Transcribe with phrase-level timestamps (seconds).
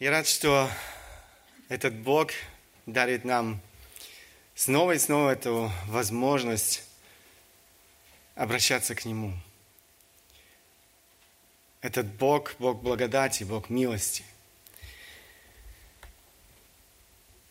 [0.00, 0.70] Я рад, что
[1.68, 2.30] этот Бог
[2.86, 3.60] дарит нам
[4.54, 6.84] снова и снова эту возможность
[8.36, 9.32] обращаться к Нему.
[11.80, 14.22] Этот Бог, Бог благодати, Бог милости.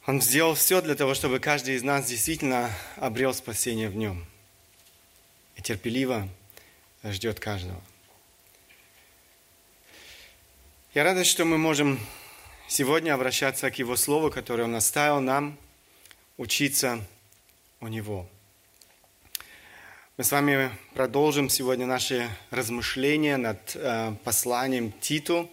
[0.06, 4.26] Он сделал все для того, чтобы каждый из нас действительно обрел спасение в Нем.
[5.58, 6.30] И терпеливо
[7.04, 7.84] ждет каждого.
[10.94, 12.00] Я рад, что мы можем
[12.68, 15.58] сегодня обращаться к Его Слову, которое Он оставил нам,
[16.38, 17.04] учиться
[17.80, 18.28] у Него.
[20.18, 25.50] Мы с вами продолжим сегодня наши размышления над э, посланием Титу.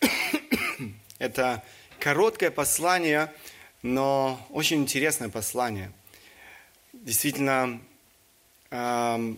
[1.18, 1.62] Это
[1.98, 3.32] короткое послание,
[3.82, 5.92] но очень интересное послание.
[6.92, 7.80] Действительно,
[8.70, 9.34] э,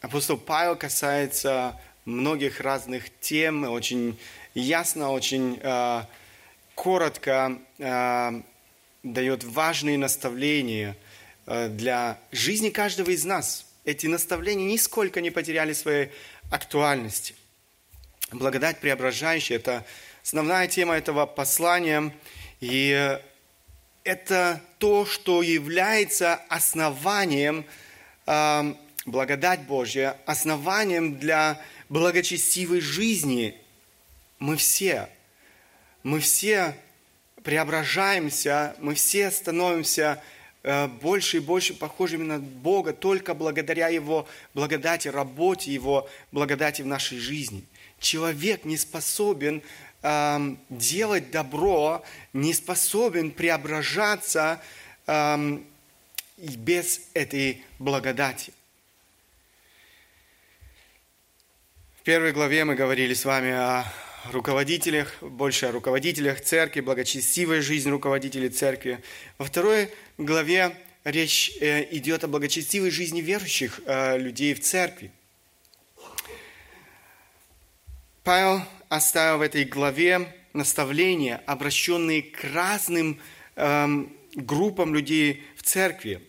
[0.00, 4.18] апостол Павел касается многих разных тем, очень
[4.60, 6.02] ясно, очень э,
[6.74, 8.42] коротко э,
[9.02, 10.96] дает важные наставления
[11.46, 13.66] э, для жизни каждого из нас.
[13.84, 16.10] Эти наставления нисколько не потеряли своей
[16.50, 17.34] актуальности.
[18.32, 19.84] Благодать преображающая– это
[20.22, 22.12] основная тема этого послания,
[22.60, 23.18] и
[24.02, 27.66] это то, что является основанием,
[28.26, 33.60] э, благодать Божья, основанием для благочестивой жизни
[34.38, 35.08] мы все,
[36.02, 36.76] мы все
[37.42, 40.22] преображаемся, мы все становимся
[40.62, 46.86] э, больше и больше похожими на Бога только благодаря Его благодати, работе Его благодати в
[46.86, 47.64] нашей жизни.
[48.00, 49.62] Человек не способен
[50.02, 54.60] э, делать добро, не способен преображаться
[55.06, 55.58] э,
[56.36, 58.52] без этой благодати.
[62.00, 63.84] В первой главе мы говорили с вами о
[64.30, 69.02] руководителях, больше о руководителях церкви, благочестивая жизнь руководителей церкви.
[69.38, 75.10] Во второй главе речь э, идет о благочестивой жизни верующих э, людей в церкви.
[78.24, 83.20] Павел оставил в этой главе наставления, обращенные к разным
[83.54, 86.22] эм, группам людей в церкви.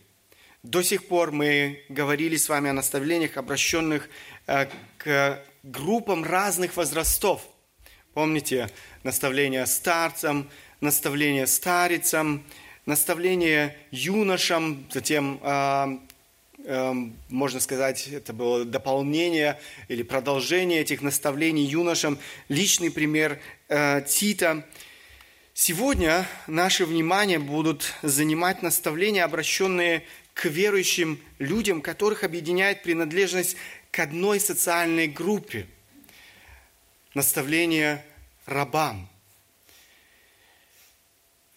[0.62, 4.10] До сих пор мы говорили с вами о наставлениях, обращенных
[4.46, 4.68] э,
[4.98, 7.42] к группам разных возрастов–
[8.18, 8.68] Помните
[9.04, 10.50] наставление старцам,
[10.82, 12.44] наставление старицам,
[12.88, 15.98] наставление юношам, затем, э,
[16.66, 16.94] э,
[17.30, 22.18] можно сказать, это было дополнение или продолжение этих наставлений юношам,
[22.50, 23.40] личный пример
[23.70, 24.66] э, Тита.
[25.54, 30.02] Сегодня наше внимание будут занимать наставления, обращенные
[30.34, 33.58] к верующим людям, которых объединяет принадлежность
[33.92, 35.68] к одной социальной группе–
[37.14, 38.04] наставление
[38.46, 39.10] рабам.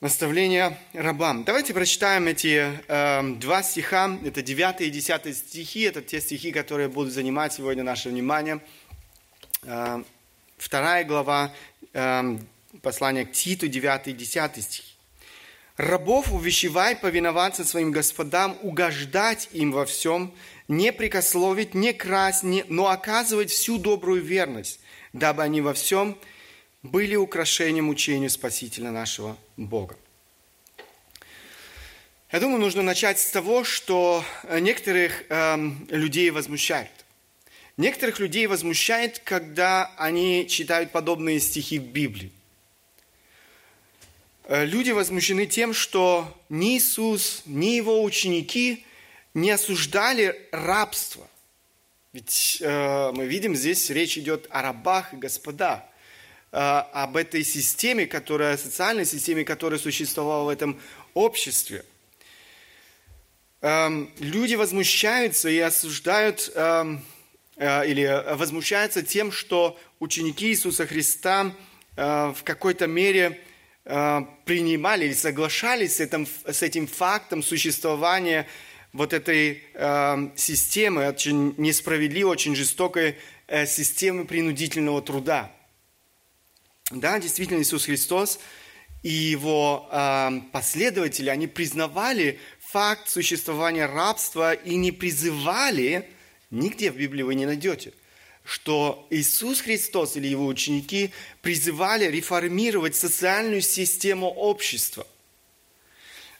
[0.00, 1.44] Наставление рабам.
[1.44, 4.18] Давайте прочитаем эти э, два стиха.
[4.24, 5.82] Это 9 и 10 стихи.
[5.82, 8.60] Это те стихи, которые будут занимать сегодня наше внимание.
[9.62, 10.02] Э,
[10.56, 11.52] вторая глава
[11.92, 12.38] э,
[12.80, 14.94] послания к Титу, 9 и 10 стихи.
[15.76, 20.34] «Рабов увещевай повиноваться своим господам, угождать им во всем,
[20.68, 24.80] не прикословить, не красть, не, но оказывать всю добрую верность,
[25.12, 26.18] дабы они во всем
[26.82, 29.96] были украшением учению Спасителя нашего Бога.
[32.32, 36.92] Я думаю, нужно начать с того, что некоторых эм, людей возмущает.
[37.76, 42.30] Некоторых людей возмущает, когда они читают подобные стихи в Библии.
[44.44, 48.84] Э, люди возмущены тем, что ни Иисус, ни его ученики
[49.32, 51.26] не осуждали рабство.
[52.12, 55.82] Ведь э, мы видим, здесь речь идет о рабах и господах,
[56.50, 60.80] э, об этой системе, которая, социальной системе, которая существовала в этом
[61.14, 61.84] обществе.
[63.60, 63.88] Э,
[64.18, 66.96] люди возмущаются и осуждают, э,
[67.54, 71.54] э, или возмущаются тем, что ученики Иисуса Христа
[71.96, 73.40] э, в какой-то мере
[73.84, 78.46] принимали или соглашались с этим, с этим фактом существования
[78.92, 83.16] вот этой э, системы, очень несправедливой, очень жестокой
[83.46, 85.52] э, системы принудительного труда.
[86.90, 88.40] Да, действительно, Иисус Христос
[89.02, 96.08] и его э, последователи, они признавали факт существования рабства и не призывали,
[96.50, 97.92] нигде в Библии вы не найдете,
[98.44, 101.12] что Иисус Христос или его ученики
[101.42, 105.06] призывали реформировать социальную систему общества–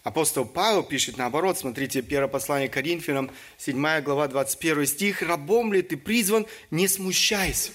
[0.02, 5.22] Апостол Павел пишет наоборот, смотрите, первое послание Коринфянам, 7 глава, 21 стих.
[5.22, 7.72] «Рабом ли ты призван, не смущайся».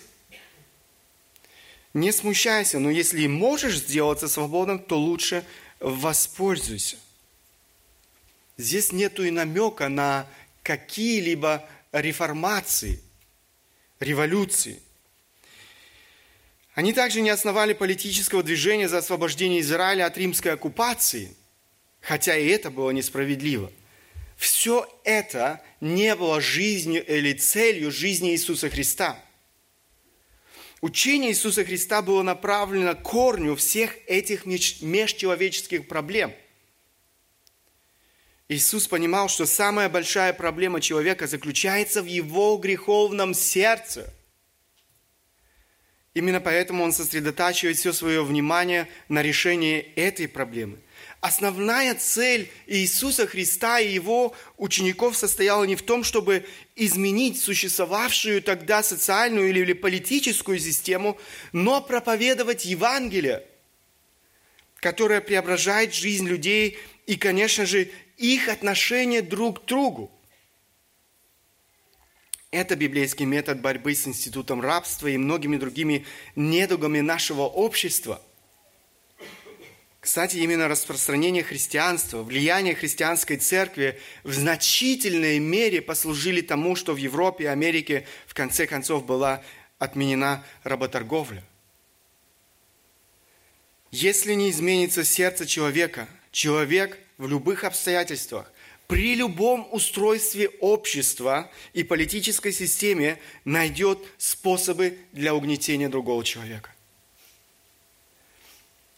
[1.94, 5.46] Не смущайся, но если можешь сделаться свободным, то лучше
[5.80, 6.98] воспользуйся.
[8.58, 10.28] Здесь нету и намека на
[10.62, 13.02] какие-либо реформации,
[14.02, 14.82] революции.
[16.74, 21.34] Они также не основали политического движения за освобождение Израиля от римской оккупации,
[22.06, 23.72] хотя и это было несправедливо.
[24.38, 29.20] Все это не было жизнью или целью жизни Иисуса Христа.
[30.82, 36.34] Учение Иисуса Христа было направлено к корню всех этих межчеловеческих проблем.
[38.50, 44.14] Иисус понимал, что самая большая проблема человека заключается в его греховном сердце–
[46.16, 50.80] Именно поэтому он сосредотачивает все свое внимание на решении этой проблемы.
[51.26, 56.46] Основная цель Иисуса Христа и его учеников состояла не в том, чтобы
[56.76, 61.18] изменить существовавшую тогда социальную или политическую систему,
[61.52, 63.44] но проповедовать Евангелие,
[64.76, 66.78] которое преображает жизнь людей
[67.08, 70.12] и, конечно же, их отношение друг к другу.
[72.52, 76.06] Это библейский метод борьбы с институтом рабства и многими другими
[76.36, 78.22] недугами нашего общества.
[80.06, 87.46] Кстати, именно распространение христианства, влияние христианской церкви в значительной мере послужили тому, что в Европе
[87.46, 89.42] и Америке в конце концов была
[89.80, 91.44] отменена работорговля.
[93.90, 98.54] Если не изменится сердце человека, человек в любых обстоятельствах
[98.86, 106.75] при любом устройстве общества и политической системе найдет способы для угнетения другого человека.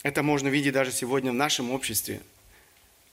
[0.07, 2.21] Это можно видеть даже сегодня в нашем обществе.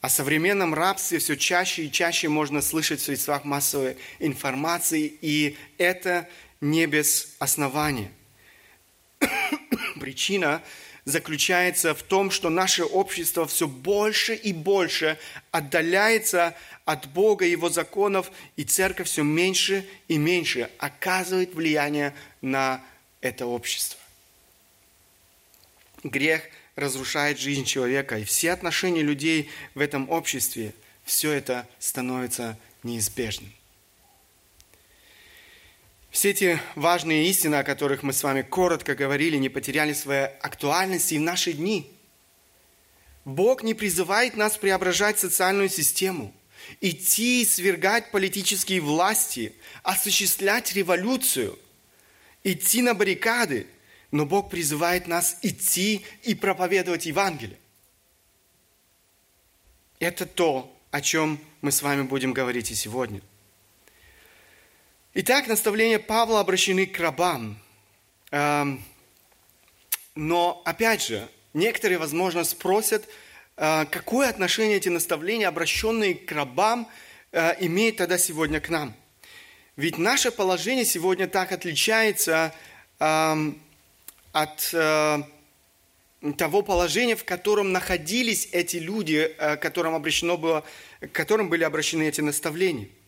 [0.00, 6.28] О современном рабстве все чаще и чаще можно слышать в средствах массовой информации, и это
[6.60, 8.12] не без основания.
[10.00, 10.62] Причина
[11.04, 15.18] заключается в том, что наше общество все больше и больше
[15.50, 16.54] отдаляется
[16.84, 22.80] от Бога Его законов, и церковь все меньше и меньше оказывает влияние на
[23.20, 23.98] это общество.
[26.04, 26.42] Грех
[26.76, 30.74] разрушает жизнь человека, и все отношения людей в этом обществе,
[31.04, 33.52] все это становится неизбежным.
[36.10, 41.14] Все эти важные истины, о которых мы с вами коротко говорили, не потеряли своей актуальности
[41.14, 41.90] и в наши дни.
[43.24, 46.32] Бог не призывает нас преображать социальную систему,
[46.80, 51.58] идти и свергать политические власти, осуществлять революцию,
[52.44, 53.66] идти на баррикады,
[54.14, 57.58] но Бог призывает нас идти и проповедовать Евангелие.
[59.98, 63.20] Это то, о чем мы с вами будем говорить и сегодня–
[65.16, 67.56] Итак, наставления Павла обращены к рабам.
[68.32, 68.82] Эм,
[70.16, 73.08] но, опять же, некоторые, возможно, спросят,
[73.56, 76.88] э, какое отношение эти наставления, обращенные к рабам,
[77.30, 78.92] э, имеют тогда сегодня к нам.
[79.76, 82.52] Ведь наше положение сегодня так отличается
[82.98, 83.62] эм,
[84.34, 85.22] от э,
[86.36, 90.62] того положения, в котором находились эти люди, которым, обращено было,
[91.00, 92.88] к которым были обращены эти наставления–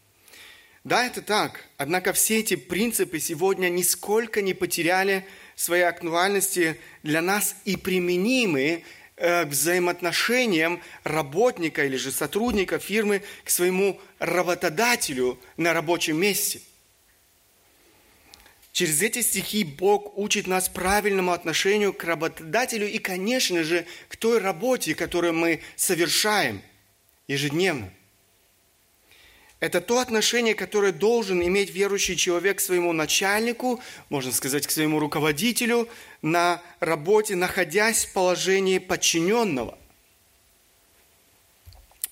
[0.87, 1.65] да, это так.
[1.79, 5.27] Однако все эти принципы сегодня нисколько не потеряли
[5.57, 8.85] своей актуальности для нас и применимы
[9.17, 16.61] э, к взаимоотношениям работника или же сотрудника фирмы к своему работодателю на рабочем месте.
[18.77, 24.39] Через эти стихи Бог учит нас правильному отношению к работодателю и, конечно же, к той
[24.39, 26.61] работе, которую мы совершаем
[27.27, 27.91] ежедневно.
[29.61, 33.81] Это то отношение, которое должен иметь верующий человек к своему начальнику,
[34.11, 35.89] можно сказать, к своему руководителю
[36.21, 39.79] на работе, находясь в положении подчиненного.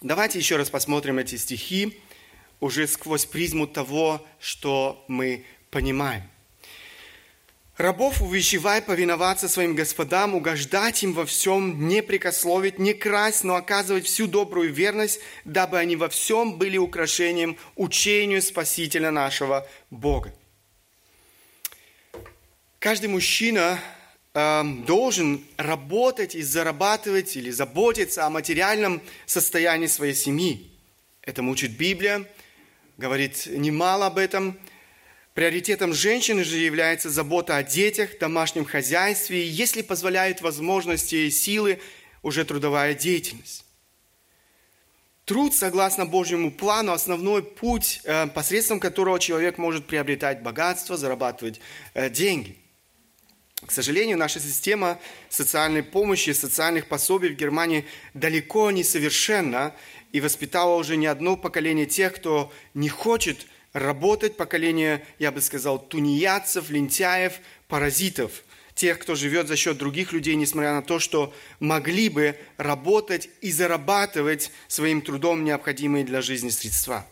[0.01, 2.01] Давайте еще раз посмотрим эти стихи
[2.59, 6.23] уже сквозь призму того, что мы понимаем.
[7.77, 14.07] Рабов увещевай повиноваться своим господам, угождать им во всем, не прикословить, не красть, но оказывать
[14.07, 20.33] всю добрую верность, дабы они во всем были украшением учению Спасителя нашего Бога.
[22.79, 23.81] Каждый мужчина
[24.35, 30.71] э, должен работать и зарабатывать или заботиться о материальном состоянии своей семьи.
[31.23, 32.25] Это учит Библия,
[32.99, 34.57] говорит немало об этом–
[35.35, 41.81] Приоритетом женщины же является забота о детях, домашнем хозяйстве и, если позволяют возможности и силы,
[42.23, 43.65] уже трудовая деятельность.
[45.25, 51.61] Труд, согласно Божьему плану, основной путь, э, посредством которого человек может приобретать богатство, зарабатывать
[51.95, 52.57] э, деньги.
[53.67, 55.01] К сожалению, наша система
[55.31, 59.75] социальной помощи, социальных пособий в Германии далеко не совершенна
[60.13, 65.79] и воспитала уже не одно поколение тех, кто не хочет работать, поколение, я бы сказал,
[65.79, 67.35] тунеядцев, лентяев,
[67.69, 68.43] паразитов,
[68.75, 73.53] тех, кто живет за счет других людей, несмотря на то, что могли бы работать и
[73.53, 77.07] зарабатывать своим трудом необходимые для жизни средства.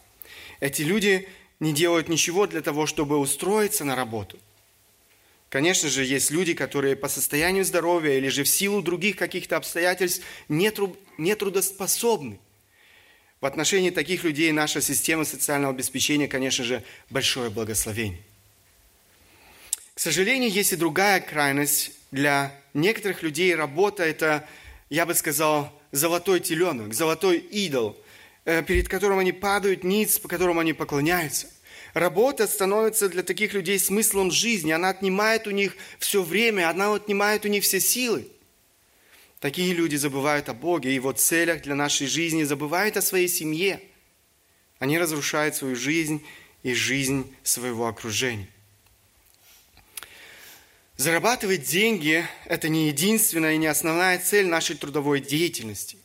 [0.60, 1.28] Эти люди
[1.60, 4.38] не делают ничего для того, чтобы устроиться на работу–
[5.52, 10.24] Конечно же, есть люди, которые по состоянию здоровья или же в силу других каких-то обстоятельств
[10.48, 12.38] нетрудоспособны.
[13.42, 18.22] В отношении таких людей наша система социального обеспечения, конечно же, большое благословение.
[19.94, 21.90] К сожалению, есть и другая крайность.
[22.12, 24.46] Для некоторых людей работа– это,
[24.90, 27.98] я бы сказал, золотой теленок, золотой идол,
[28.44, 31.48] э, перед которым они падают ниц, по которому они поклоняются–
[31.94, 34.72] Работа становится для таких людей смыслом жизни.
[34.72, 38.28] Она отнимает у них все время, она отнимает у них все силы.
[39.42, 43.80] Такие люди забывают о Боге и его целях для нашей жизни, забывают о своей семье.
[44.78, 46.24] Они разрушают свою жизнь
[46.62, 48.46] и жизнь своего окружения.
[50.96, 55.98] Зарабатывать деньги– это не единственная и не основная цель нашей трудовой деятельности.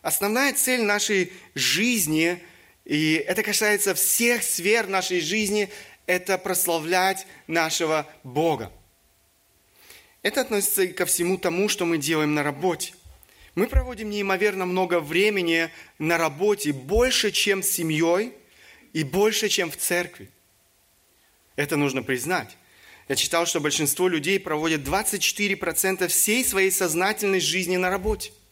[0.00, 2.40] Основная цель нашей жизни–
[2.84, 5.70] и это касается всех сфер нашей жизни,
[6.06, 8.70] это прославлять нашего Бога.
[10.24, 12.94] Это относится и ко всему тому, что мы делаем на работе.
[13.54, 18.32] Мы проводим неимоверно много времени на работе, больше, чем с семьей
[18.92, 20.28] и больше, чем в церкви.
[21.54, 22.56] Это нужно признать.
[23.06, 28.32] Я читал, что большинство людей проводят 24% всей своей сознательной жизни на работе–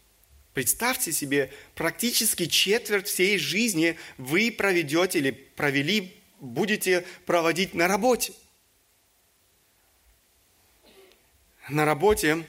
[0.54, 8.34] Представьте себе, практически четверть всей жизни вы проведете или провели, будете проводить на работе.
[11.68, 12.44] На работе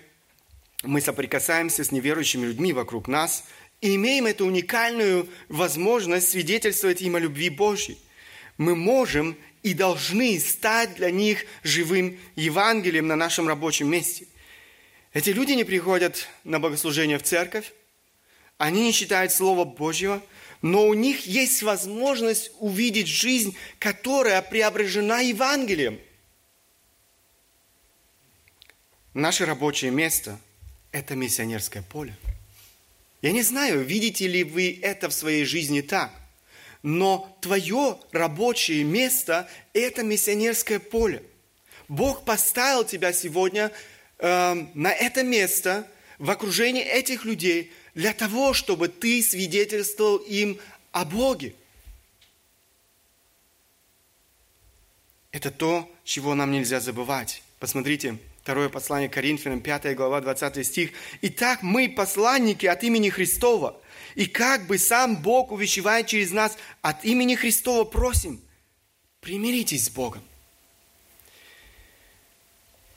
[0.81, 3.43] мы соприкасаемся с неверующими людьми вокруг нас
[3.79, 7.99] и имеем эту уникальную возможность свидетельствовать им о любви Божьей.
[8.57, 14.25] Мы можем и должны стать для них живым Евангелием на нашем рабочем месте.
[15.13, 17.71] Эти люди не приходят на богослужение в церковь,
[18.57, 20.23] они не читают Слово Божьего,
[20.63, 25.99] но у них есть возможность увидеть жизнь, которая преображена Евангелием.
[29.13, 30.39] Наше рабочее место–
[30.91, 32.15] это миссионерское поле.
[33.21, 36.11] Я не знаю, видите ли вы это в своей жизни так,
[36.81, 41.23] но твое рабочее место– это миссионерское поле.
[41.87, 43.71] Бог поставил тебя сегодня
[44.19, 50.59] э, на это место, в окружении этих людей– для того, чтобы ты свидетельствовал им
[50.91, 51.55] о Боге.
[55.31, 57.43] Это то, чего нам нельзя забывать.
[57.59, 60.91] Посмотрите, второе послание Коринфянам, 5 глава, 20 стих.
[61.21, 63.81] «Итак, мы посланники от имени Христова,
[64.15, 68.41] и как бы сам Бог увещевает через нас, от имени Христова просим,
[69.21, 70.21] примиритесь с Богом».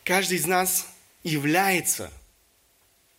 [0.03, 0.89] Каждый из нас
[1.23, 2.13] является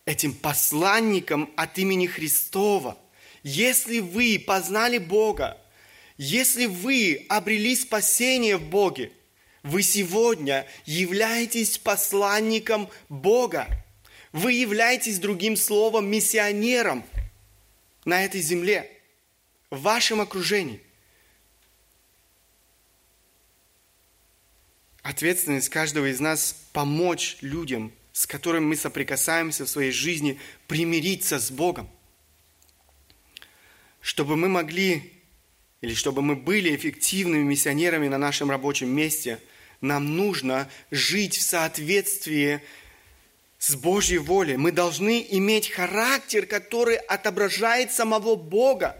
[0.04, 2.98] этим посланником от имени Христова.
[3.42, 5.56] Если вы познали Бога,
[6.18, 9.12] если вы обрели спасение в Боге,
[9.68, 13.68] вы сегодня являетесь посланником Бога.
[14.32, 17.04] Вы являетесь, другим словом, миссионером
[18.04, 18.90] на этой земле,
[19.70, 20.80] в вашем окружении.
[25.02, 31.52] Ответственность каждого из нас помочь людям с которым мы соприкасаемся в своей жизни, примириться с
[31.52, 31.88] Богом.
[34.00, 35.12] Чтобы мы могли,
[35.82, 39.38] или чтобы мы были эффективными миссионерами на нашем рабочем месте,
[39.80, 42.60] нам нужно жить в соответствии
[43.58, 44.56] с Божьей волей.
[44.56, 48.96] Мы должны иметь характер, который отображает самого Бога.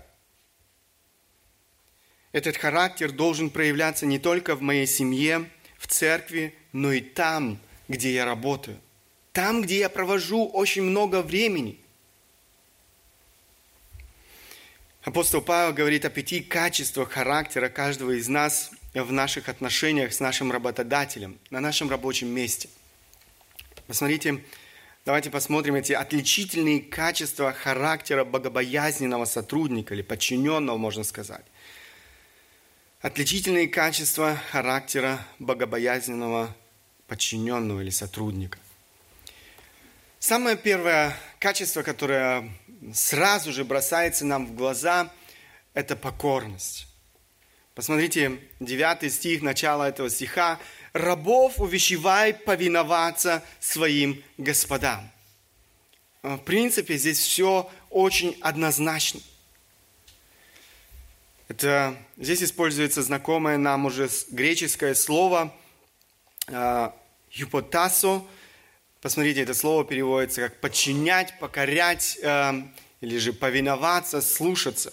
[2.32, 7.58] Этот характер должен проявляться не только в моей семье, в церкви, но и там,
[7.88, 8.78] где я работаю
[9.38, 11.78] там, где я провожу очень много времени.
[15.04, 20.50] Апостол Павел говорит о пяти качествах характера каждого из нас в наших отношениях с нашим
[20.50, 22.68] работодателем, на нашем рабочем месте.
[23.86, 24.42] Посмотрите,
[25.04, 31.44] давайте посмотрим эти отличительные качества характера богобоязненного сотрудника или подчиненного, можно сказать.
[33.00, 36.54] Отличительные качества характера богобоязненного
[37.06, 38.58] подчиненного или сотрудника.
[40.18, 42.50] Самое первое качество, которое
[42.92, 45.12] сразу же бросается нам в глаза,
[45.74, 46.87] это покорность.
[47.78, 50.58] Посмотрите, 9 стих, начало этого стиха.
[50.94, 55.08] рабов увещевай повиноваться своим господам.
[56.24, 59.20] В принципе, здесь все очень однозначно.
[61.46, 65.54] Это, здесь используется знакомое нам уже греческое слово
[66.48, 66.90] э,
[67.30, 68.24] «юпотасо».
[69.00, 72.54] Посмотрите, это слово переводится как «подчинять», «покорять» э,
[73.00, 74.92] или же «повиноваться», «слушаться».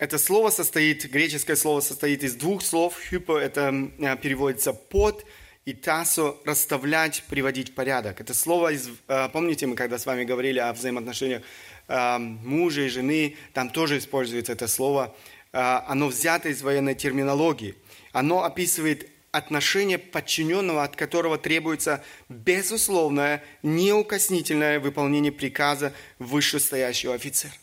[0.00, 2.94] Э, это слово состоит, греческое слово состоит из двух слов.
[3.10, 5.24] «Hypo» это э, переводится «под»,
[5.66, 8.20] и «тасо»– «расставлять», «приводить в порядок».
[8.20, 11.42] Это слово, из, э, помните, мы когда с вами говорили о взаимоотношениях
[11.88, 15.12] мужа и жены, там тоже используется это слово.
[15.50, 17.74] Оно взято из военной терминологии.
[18.12, 27.54] Оно описывает отношение подчиненного, от которого требуется безусловное, неукоснительное выполнение приказа вышестоящего офицера.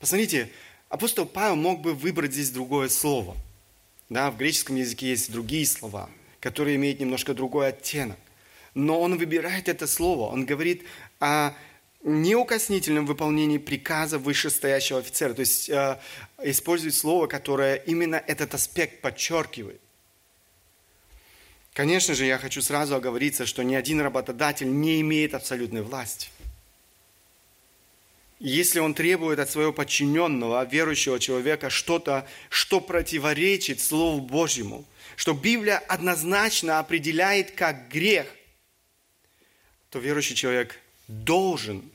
[0.00, 0.48] Посмотрите,
[0.94, 3.36] апостол Павел мог бы выбрать здесь другое слово.
[4.08, 6.08] Да, в греческом языке есть другие слова,
[6.40, 8.18] которые имеют немножко другой оттенок.
[8.74, 10.30] Но он выбирает это слово.
[10.30, 10.84] Он говорит
[11.18, 11.52] о
[12.04, 15.34] неукоснительном выполнении приказа вышестоящего офицера.
[15.34, 15.98] То есть э,
[16.42, 19.80] использует слово, которое именно этот аспект подчеркивает.
[21.72, 26.28] Конечно же, я хочу сразу оговориться, что ни один работодатель не имеет абсолютной власти.
[28.40, 34.84] Если он требует от своего подчиненного, верующего человека, что-то, что противоречит Слову Божьему,
[35.16, 38.26] что Библия однозначно определяет как грех,
[39.90, 41.90] то верующий человек должен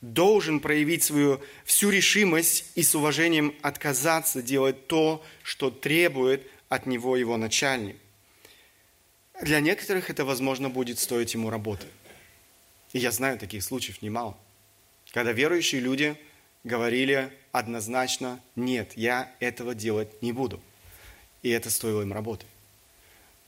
[0.00, 7.16] должен проявить свою всю решимость и с уважением отказаться делать то, что требует от него
[7.16, 7.96] его начальник.
[9.42, 11.86] Для некоторых это, возможно, будет стоить ему работы.
[12.92, 14.36] И я знаю таких случаев немало.
[15.18, 16.16] Когда верующие люди
[16.62, 20.60] говорили однозначно, нет, я этого делать не буду.
[21.42, 22.46] И это стоило им работы.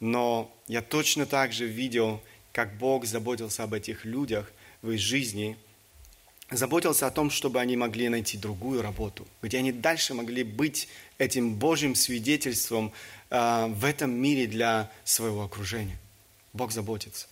[0.00, 4.50] Но я точно так же видел, как Бог заботился об этих людях
[4.82, 5.56] в их жизни–
[6.50, 11.54] заботился о том, чтобы они могли найти другую работу, где они дальше могли быть этим
[11.54, 12.92] Божьим свидетельством
[13.30, 15.96] э, в этом мире для своего окружения.
[16.52, 17.28] Бог заботится.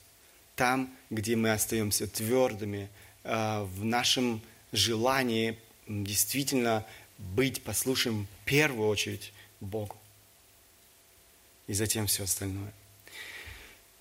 [0.54, 2.88] Там, где мы остаемся твердыми
[3.28, 4.40] в нашем
[4.72, 6.84] желании действительно
[7.18, 9.96] быть послушным в первую очередь Богу.
[11.66, 12.72] И затем все остальное.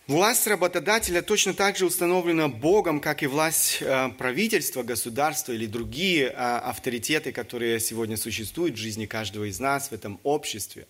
[0.07, 6.27] Власть работодателя точно так же установлена Богом, как и власть э, правительства, государства или другие
[6.27, 10.87] э, авторитеты, которые сегодня существуют в жизни каждого из нас в этом обществе.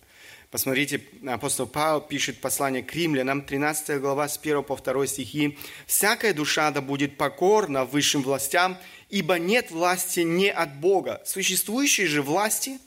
[0.50, 5.58] Посмотрите, апостол Павел пишет послание к римлянам, 13 глава, с 1 по 2 стихи.
[5.86, 8.78] «Всякая душа да будет покорна высшим властям,
[9.10, 11.20] ибо нет власти не от Бога.
[11.26, 12.78] Существующие же власти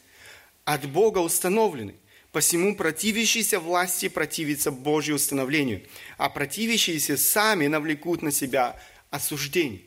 [0.65, 1.93] от Бога установлены.
[2.31, 5.83] Посему противящиеся власти противятся Божьему установлению,
[6.17, 8.79] а противящиеся сами навлекут на себя
[9.11, 9.81] осуждение.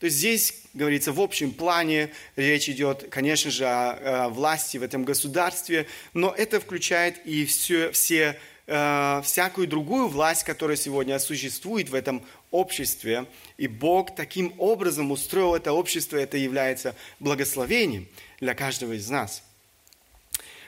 [0.00, 5.04] То есть здесь, говорится, в общем плане речь идет, конечно же, о, власти в этом
[5.04, 11.94] государстве, но это включает и все, все, э, всякую другую власть, которая сегодня существует в
[11.94, 13.24] этом обществе.
[13.56, 18.06] И Бог таким образом устроил это общество, это является благословением
[18.38, 19.42] для каждого из нас.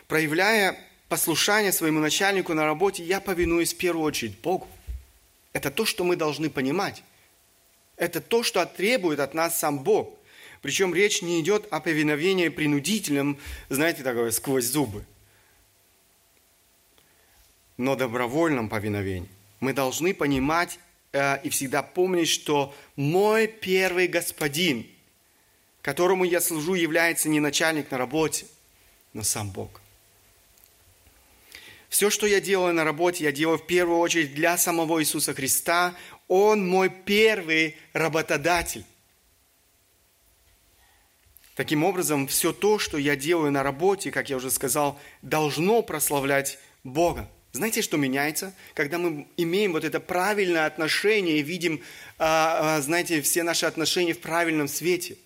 [0.06, 0.78] Проявляя
[1.10, 4.68] послушание своему начальнику на работе, я повинуюсь в первую очередь Богу.
[5.52, 7.02] Это то, что мы должны понимать.
[7.98, 10.16] Это то, что требует от нас сам Бог.
[10.62, 15.04] Причем речь не идет о повиновении принудительном, знаете, такое, сквозь зубы.
[17.76, 19.28] Но добровольном повиновении.
[19.60, 20.78] Мы должны понимать
[21.12, 24.86] э, и всегда помнить, что мой первый господин,
[25.82, 28.46] которому я служу, является не начальник на работе,
[29.12, 29.80] но сам Бог–
[31.88, 35.94] все, что я делаю на работе, я делаю в первую очередь для самого Иисуса Христа.
[36.28, 38.84] Он мой первый работодатель.
[41.56, 46.58] Таким образом, все то, что я делаю на работе, как я уже сказал, должно прославлять
[46.84, 47.28] Бога.
[47.52, 48.54] Знаете, что меняется?
[48.74, 51.82] Когда мы имеем вот это правильное отношение и видим,
[52.18, 55.16] а, а, знаете, все наши отношения в правильном свете.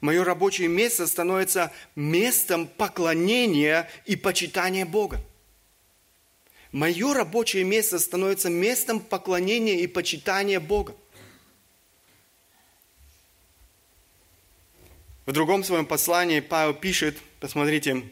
[0.00, 5.20] Мое рабочее место становится местом поклонения и почитания Бога.
[6.72, 10.94] Мое рабочее место становится местом поклонения и почитания Бога.
[15.24, 18.02] В другом своем послании Павел пишет, посмотрите,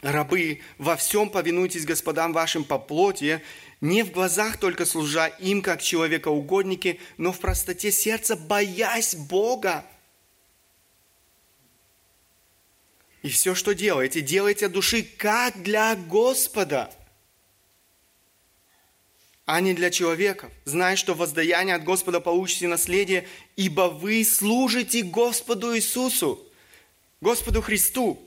[0.00, 3.42] рабы, во всем повинуйтесь господам вашим по плоти,
[3.80, 9.84] не в глазах только служа им, как человекоугодники, но в простоте сердца, боясь Бога.
[13.22, 16.92] И все, что делаете, делайте от души, как для Господа–
[19.52, 25.76] а не для человека, зная, что воздаяние от Господа получите наследие, ибо вы служите Господу
[25.76, 26.42] Иисусу,
[27.20, 28.18] Господу Христу.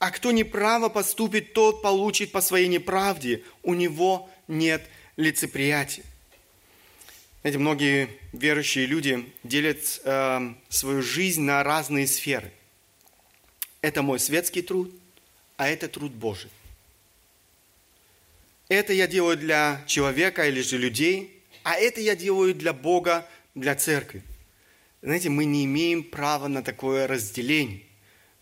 [0.00, 3.44] А кто неправо поступит, тот получит по своей неправде.
[3.62, 4.82] У него нет
[5.16, 6.02] лицеприятия.
[7.42, 12.50] Знаете, многие верующие люди делят э, свою жизнь на разные сферы.
[13.82, 14.92] Это мой светский труд,
[15.56, 16.50] а это труд Божий.
[18.68, 23.74] Это я делаю для человека или же людей, а это я делаю для Бога, для
[23.74, 24.22] церкви.
[25.02, 27.82] Знаете, мы не имеем права на такое разделение.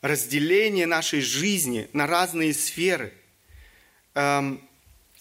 [0.01, 3.13] Разделение нашей жизни на разные сферы.
[4.15, 4.61] Эм,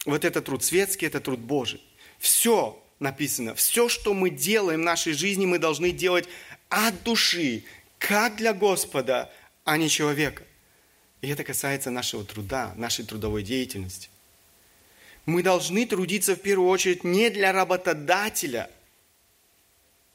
[0.06, 1.82] вот это труд светский, это труд Божий.
[2.20, 6.28] Все написано, все, что мы делаем в нашей жизни, мы должны делать
[6.70, 7.64] от души,
[7.98, 9.32] как для Господа,
[9.64, 10.44] а не человека.
[11.22, 14.10] И это касается нашего труда, нашей трудовой деятельности.
[15.26, 18.70] Мы должны трудиться в первую очередь не для работодателя,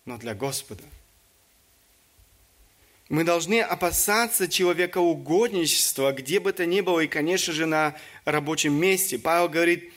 [0.04, 0.82] но для Господа.
[3.08, 8.72] Мы должны опасаться человека угодничества, где бы то ни было, и, конечно же, на рабочем
[8.72, 9.16] месте.
[9.16, 9.92] Павел говорит,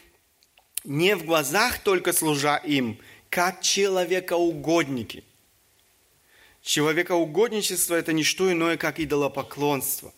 [0.84, 3.00] не в глазах только служа им,
[3.32, 5.24] как человекоугодники.
[6.62, 10.14] Человекоугодничество– это не что иное, как идолопоклонство.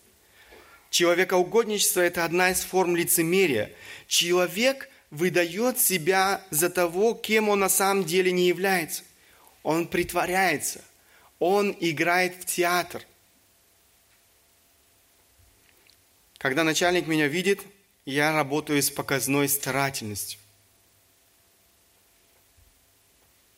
[0.92, 3.72] Человекоугодничество– это одна из форм лицемерия.
[4.08, 9.02] Человек выдает себя за того, кем он на самом деле не является.
[9.62, 10.84] Он притворяется.
[11.38, 13.02] Он играет в театр.
[16.36, 17.62] Когда начальник меня видит,
[18.04, 20.38] я работаю с показной старательностью.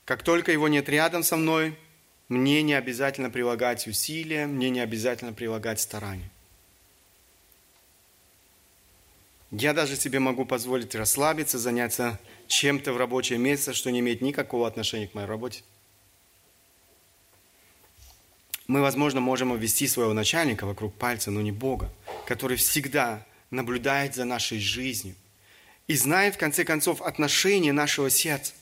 [0.05, 1.77] Как только его нет рядом со мной,
[2.29, 6.31] мне не обязательно прилагать усилия, мне не обязательно прилагать старания.
[9.57, 14.67] Я даже себе могу позволить расслабиться, заняться чем-то в рабочее место, что не имеет никакого
[14.67, 15.63] отношения к моей работе.
[18.67, 21.89] Мы, возможно, можем обвести своего начальника вокруг пальца, но не Бога,
[22.27, 25.15] который всегда наблюдает за нашей жизнью
[25.87, 28.55] и знает, в конце концов, отношение нашего сердца.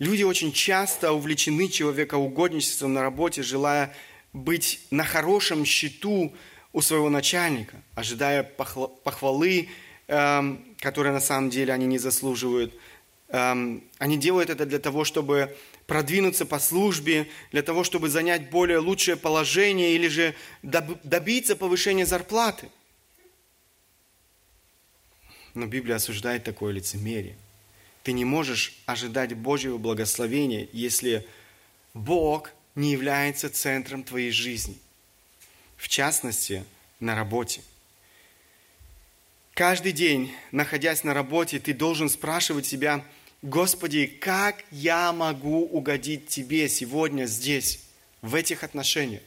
[0.00, 3.94] Люди очень часто увлечены человекоугодничеством на работе, желая
[4.32, 6.34] быть на хорошем счету
[6.72, 9.68] у своего начальника, ожидая похвалы
[10.10, 12.74] которые на самом деле они не заслуживают.
[13.28, 18.78] Эм, они делают это для того, чтобы продвинуться по службе, для того, чтобы занять более
[18.78, 22.68] лучшее положение или же добиться повышения зарплаты.
[25.54, 27.36] Но Библия осуждает такое лицемерие.
[28.02, 31.26] Ты не можешь ожидать Божьего благословения, если
[31.94, 34.78] Бог не является центром твоей жизни.
[35.76, 36.64] В частности,
[36.98, 37.62] на работе.
[39.60, 43.04] Каждый день, находясь на работе, ты должен спрашивать себя,
[43.42, 47.84] Господи, как я могу угодить Тебе сегодня здесь,
[48.22, 49.20] в этих отношениях?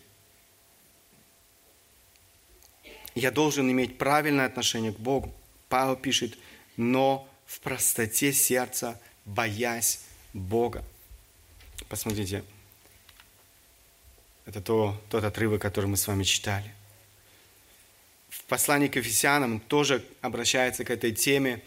[3.14, 5.32] Я должен иметь правильное отношение к Богу.
[5.70, 6.36] Павел пишет,
[6.78, 10.00] но в простоте сердца, боясь
[10.34, 10.84] Бога.
[11.90, 12.44] Посмотрите,
[14.48, 16.74] это то, тот отрывок, который мы с вами читали
[18.44, 21.62] в послании к Ефесянам тоже обращается к этой теме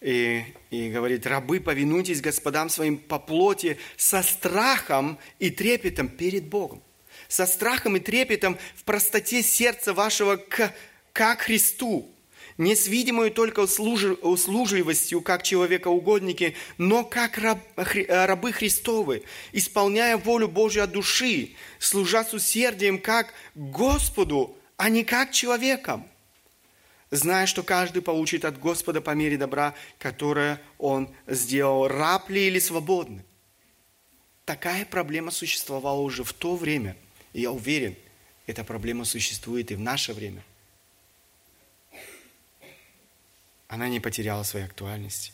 [0.00, 6.82] и, и говорит, рабы, повинуйтесь господам своим по плоти со страхом и трепетом перед Богом.
[7.28, 10.72] Со страхом и трепетом в простоте сердца вашего к,
[11.12, 12.10] к Христу.
[12.56, 20.84] Не с видимой только услужливостью, как человека-угодники, но как раб, рабы Христовы, исполняя волю Божью
[20.84, 26.06] от души, служа с усердием как Господу, а не как человеком,
[27.14, 32.58] зная, что каждый получит от Господа по мере добра, которое он сделал, раб ли или
[32.58, 33.22] свободный.
[34.44, 36.96] Такая проблема существовала уже в то время.
[37.32, 37.96] И я уверен,
[38.46, 40.42] эта проблема существует и в наше время.
[43.68, 45.32] Она не потеряла своей актуальности.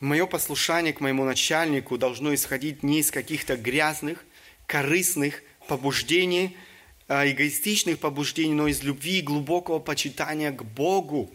[0.00, 4.24] Мое послушание к моему начальнику должно исходить не из каких-то грязных,
[4.66, 6.56] корыстных побуждений–
[7.08, 11.30] эгоистичных побуждений, но из любви и глубокого почитания к Богу.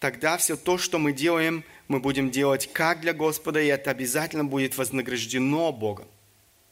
[0.00, 4.44] Тогда все то, что мы делаем, мы будем делать как для Господа, и это обязательно
[4.44, 6.06] будет вознаграждено Богом.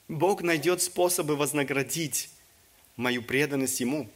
[0.08, 2.28] Бог найдет способы вознаградить
[2.96, 4.10] мою преданность Ему.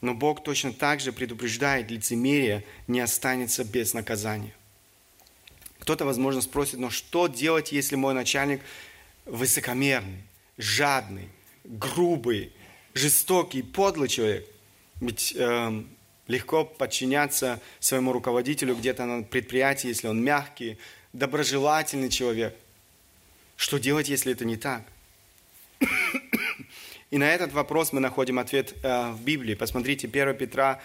[0.00, 4.54] Но Бог точно так же предупреждает, лицемерие не останется без наказания.
[5.78, 8.60] Кто-то, возможно, спросит, но что делать, если мой начальник
[9.24, 10.22] высокомерный?
[10.58, 11.28] Жадный,
[11.64, 12.52] грубый,
[12.94, 14.48] жестокий, подлый человек.
[15.00, 15.84] Ведь э,
[16.26, 20.78] Легко подчиняться своему руководителю где-то на предприятии, если он мягкий,
[21.12, 22.56] доброжелательный человек.
[23.56, 24.82] Что делать, если это не так?
[27.10, 29.54] И на этот вопрос мы находим ответ э, в Библии.
[29.54, 30.80] Посмотрите, 1 Петра,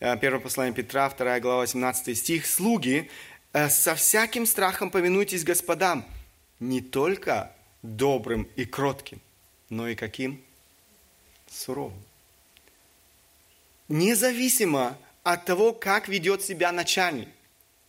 [0.00, 2.44] э, 1 послание Петра, 2 глава, 18 стих.
[2.44, 3.10] «Слуги,
[3.54, 6.04] э, со всяким страхом повинуйтесь господам,
[6.60, 7.50] не только
[7.84, 9.20] добрым и кротким,
[9.68, 10.42] но и каким?
[11.46, 12.02] Суровым.
[13.88, 17.28] Независимо от того, как ведет себя начальник,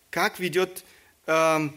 [0.10, 0.84] как ведет
[1.26, 1.70] э,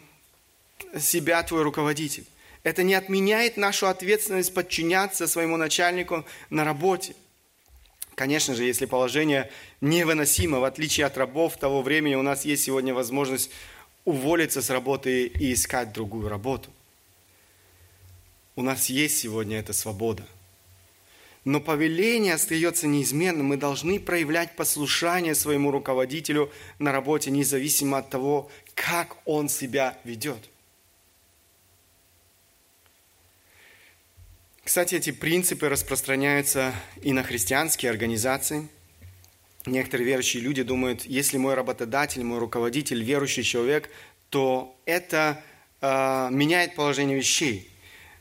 [0.98, 2.26] себя твой руководитель.
[2.64, 7.14] Это не отменяет нашу ответственность подчиняться своему начальнику на работе.
[8.16, 9.48] Конечно же, если положение
[9.80, 13.52] невыносимо, в отличие от рабов того времени, у нас есть сегодня возможность
[14.04, 16.70] уволиться с работы и искать другую работу.
[18.58, 20.26] У нас есть сегодня эта свобода.
[21.44, 23.46] Но повеление остается неизменным.
[23.46, 30.50] Мы должны проявлять послушание своему руководителю на работе, независимо от того, как он себя ведет.
[34.64, 38.68] Кстати, эти принципы распространяются и на христианские организации.
[39.66, 43.88] Некоторые верующие люди думают, если мой работодатель, мой руководитель верующий человек,
[44.30, 45.44] то это
[45.80, 47.70] э, меняет положение вещей.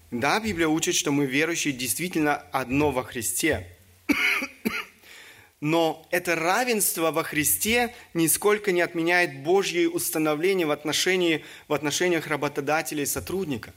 [0.09, 3.67] Да, Библия учит, что мы верующие действительно одно во Христе.
[5.59, 13.03] Но это равенство во Христе нисколько не отменяет Божье установление в, отношении, в отношениях работодателя
[13.03, 13.73] и сотрудника.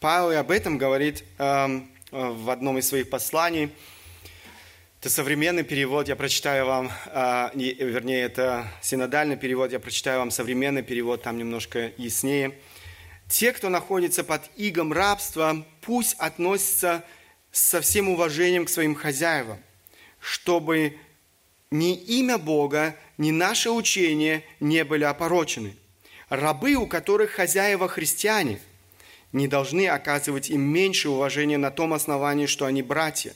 [0.00, 3.70] Павел и об этом говорит э, в одном из своих посланий.
[4.98, 10.82] Это современный перевод, я прочитаю вам, э, вернее, это синодальный перевод, я прочитаю вам современный
[10.82, 12.58] перевод, там немножко яснее–
[13.30, 17.04] те, кто находится под игом рабства, пусть относятся
[17.52, 19.60] со всем уважением к своим хозяевам,
[20.18, 20.98] чтобы
[21.70, 25.76] ни имя Бога, ни наше учение не были опорочены.
[26.28, 28.60] Рабы, у которых хозяева христиане,
[29.32, 33.32] не должны оказывать им меньше уважения на том основании, что они братья.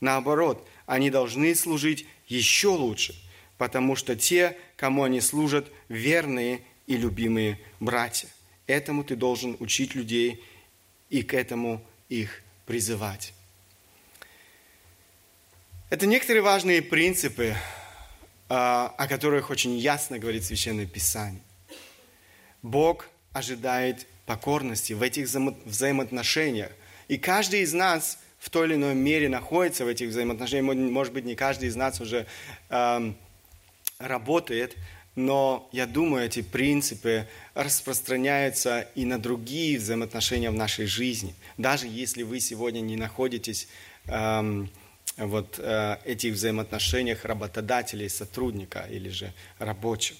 [0.00, 3.14] Наоборот, они должны служить еще лучше,
[3.56, 8.28] потому что те, кому они служат, верные и любимые братья.
[8.68, 10.44] Этому ты должен учить людей
[11.08, 13.32] и к этому их призывать.
[15.88, 17.56] Это некоторые важные принципы,
[18.50, 21.40] а, о которых очень ясно говорит Священное Писание.
[22.62, 25.28] Бог ожидает покорности в этих
[25.64, 26.70] взаимоотношениях.
[27.08, 30.76] И каждый из нас в той или иной мере находится в этих взаимоотношениях.
[30.76, 32.26] Может быть, не каждый из нас уже
[32.68, 33.12] э,
[33.98, 34.76] работает,
[35.18, 41.34] но я думаю, эти принципы распространяются и на другие взаимоотношения в нашей жизни.
[41.56, 43.66] Даже если вы сегодня не находитесь
[44.06, 44.70] эм,
[45.16, 50.16] вот э, этих взаимоотношениях работодателя и сотрудника или же рабочего.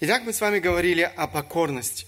[0.00, 2.06] Итак, мы с вами говорили о покорности.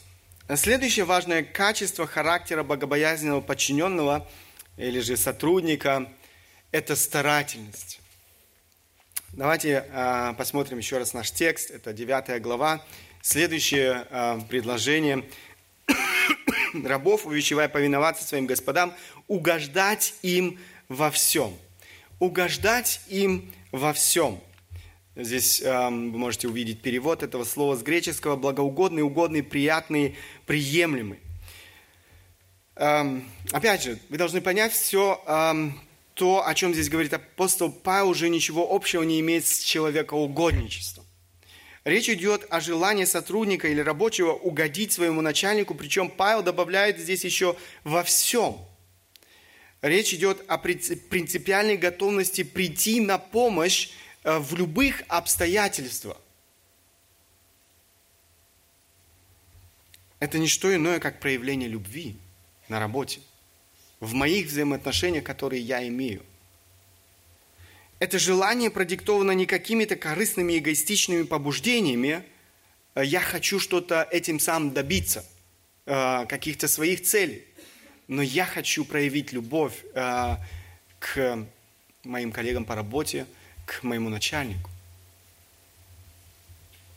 [0.55, 4.29] Следующее важное качество характера богобоязненного подчиненного
[4.77, 6.13] или же сотрудника–
[6.73, 7.98] это старательность.
[9.39, 11.71] Давайте э, посмотрим еще раз наш текст.
[11.71, 12.85] Это 9 глава.
[13.23, 15.25] Следующее э, предложение.
[16.85, 18.93] Рабов, увещевая повиноваться своим господам,
[19.29, 21.57] угождать им во всем.
[22.19, 24.41] Угождать им во всем.
[25.15, 31.21] Здесь э, вы можете увидеть перевод этого слова с греческого благоугодный, угодный, приятный, приемлемый.
[32.75, 33.23] Эм,
[33.53, 35.81] опять же, вы должны понять все эм,
[36.19, 41.05] то, о чем здесь говорит апостол Павел, уже ничего общего не имеет с человекоугодничеством.
[41.85, 47.57] Речь идет о желании сотрудника или рабочего угодить своему начальнику, причем Павел добавляет здесь еще
[47.85, 48.59] во всем.
[49.81, 53.91] Речь идет о принципиальной готовности прийти на помощь
[54.25, 56.17] э, в любых обстоятельствах.
[60.19, 62.17] Это не что иное, как проявление любви
[62.69, 63.21] на работе
[64.01, 66.23] в моих взаимоотношениях, которые я имею.
[67.99, 72.23] Это желание продиктовано не какими-то корыстными эгоистичными побуждениями.
[72.95, 75.25] Э, я хочу что-то этим сам добиться,
[75.87, 77.45] э, каких-то своих целей.
[78.07, 80.37] Но я хочу проявить любовь э,
[81.01, 81.47] к
[82.05, 83.27] моим коллегам по работе,
[83.67, 84.71] к моему начальнику.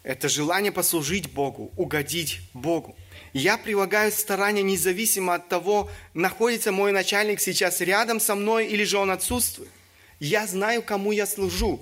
[0.03, 2.95] Это желание послужить Богу, угодить Богу.
[3.33, 8.97] Я прилагаю старания независимо от того, находится мой начальник сейчас рядом со мной или же
[8.97, 9.69] он отсутствует.
[10.19, 11.81] Я знаю, кому я служу.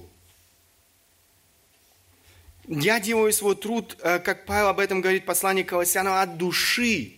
[2.67, 7.15] Я делаю свой труд, э, как Павел об этом говорит послание Колоссянам, от души.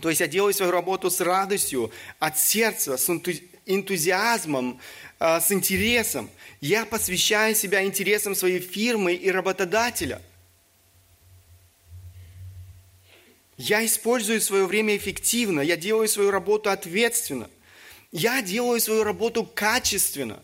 [0.00, 3.08] То есть я делаю свою работу с радостью, от сердца, с
[3.66, 4.80] энтузиазмом,
[5.20, 6.28] а, с интересом.
[6.60, 10.20] Я посвящаю себя интересам своей фирмы и работодателя.
[13.64, 17.48] Я использую свое время эффективно, я делаю свою работу ответственно.
[18.10, 20.42] Я делаю свою работу качественно.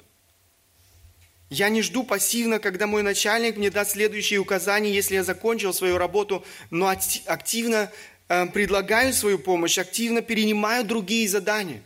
[1.50, 5.98] Я не жду пассивно, когда мой начальник мне даст следующие указания, если я закончил свою
[5.98, 7.90] работу, но активно
[8.28, 11.82] э, предлагаю свою помощь, активно перенимаю другие задания.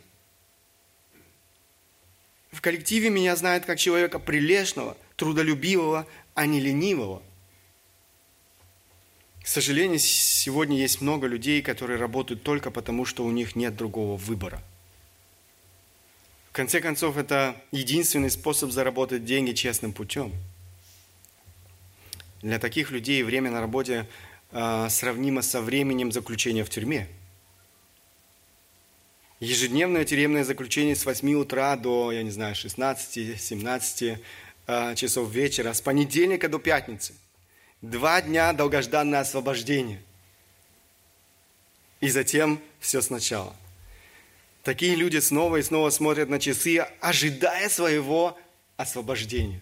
[2.51, 7.23] В коллективе меня знают как человека прилежного, трудолюбивого, а не ленивого.
[9.43, 14.17] К сожалению, сегодня есть много людей, которые работают только потому, что у них нет другого
[14.17, 14.63] выбора.
[16.49, 20.33] В конце концов, это единственный способ заработать деньги честным путем.
[22.41, 24.07] Для таких людей время на работе
[24.51, 27.07] э, сравнимо со временем заключения в тюрьме–
[29.43, 34.17] ежедневное тюремное заключение с 8 утра до, я не знаю, 16-17
[34.67, 37.13] э, часов вечера, с понедельника до пятницы.
[37.83, 40.01] Два дня долгожданное освобождение.
[41.99, 43.53] И затем все сначала.
[44.63, 48.39] Такие люди снова и снова смотрят на часы, ожидая своего
[48.77, 49.59] освобождения.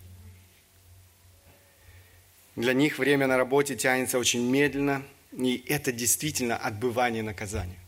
[2.55, 7.79] Для них время на работе тянется очень медленно, и это действительно отбывание наказания.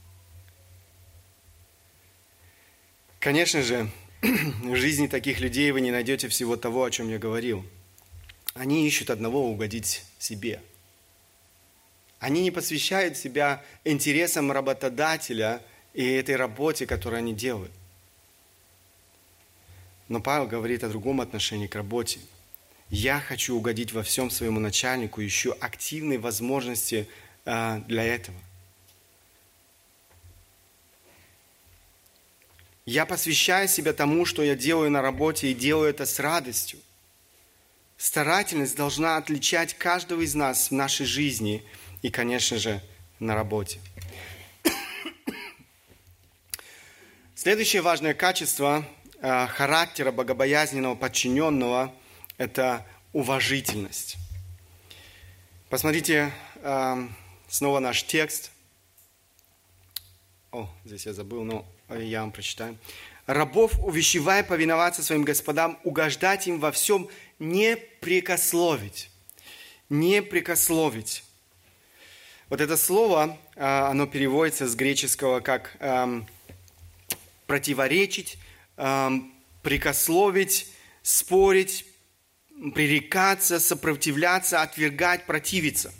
[3.19, 3.87] Конечно же,
[4.23, 7.63] в жизни таких людей вы не найдете всего того, о чем я говорил.
[8.53, 10.61] Они ищут одного угодить себе.
[12.19, 15.61] Они не посвящают себя интересам работодателя
[15.93, 17.71] и этой работе, которую они делают.
[20.07, 22.19] Но Павел говорит о другом отношении к работе.
[22.89, 27.07] Я хочу угодить во всем своему начальнику, ищу активные возможности
[27.45, 28.37] э, для этого–
[32.85, 36.79] Я посвящаю себя тому, что я делаю на работе, и делаю это с радостью.
[38.03, 41.63] Старательность должна отличать каждого из нас в нашей жизни
[42.01, 42.81] и, конечно же,
[43.19, 43.79] на работе.
[47.33, 48.85] Следующее важное качество
[49.21, 51.95] э, характера богобоязненного подчиненного–
[52.37, 54.17] это уважительность.
[55.69, 57.07] Посмотрите э,
[57.47, 58.51] снова наш текст.
[60.51, 62.77] О, здесь я забыл, но я вам прочитаю.
[63.27, 67.07] «Рабов увещевая повиноваться своим господам, угождать им во всем,
[67.39, 69.09] не прикословить».
[69.89, 71.23] Не прикословить.
[72.49, 76.25] Вот это слово, а, оно переводится с греческого как эм,
[77.47, 78.37] противоречить,
[78.77, 80.71] эм, прикословить,
[81.03, 81.85] спорить,
[82.73, 85.93] пререкаться, сопротивляться, отвергать, противиться.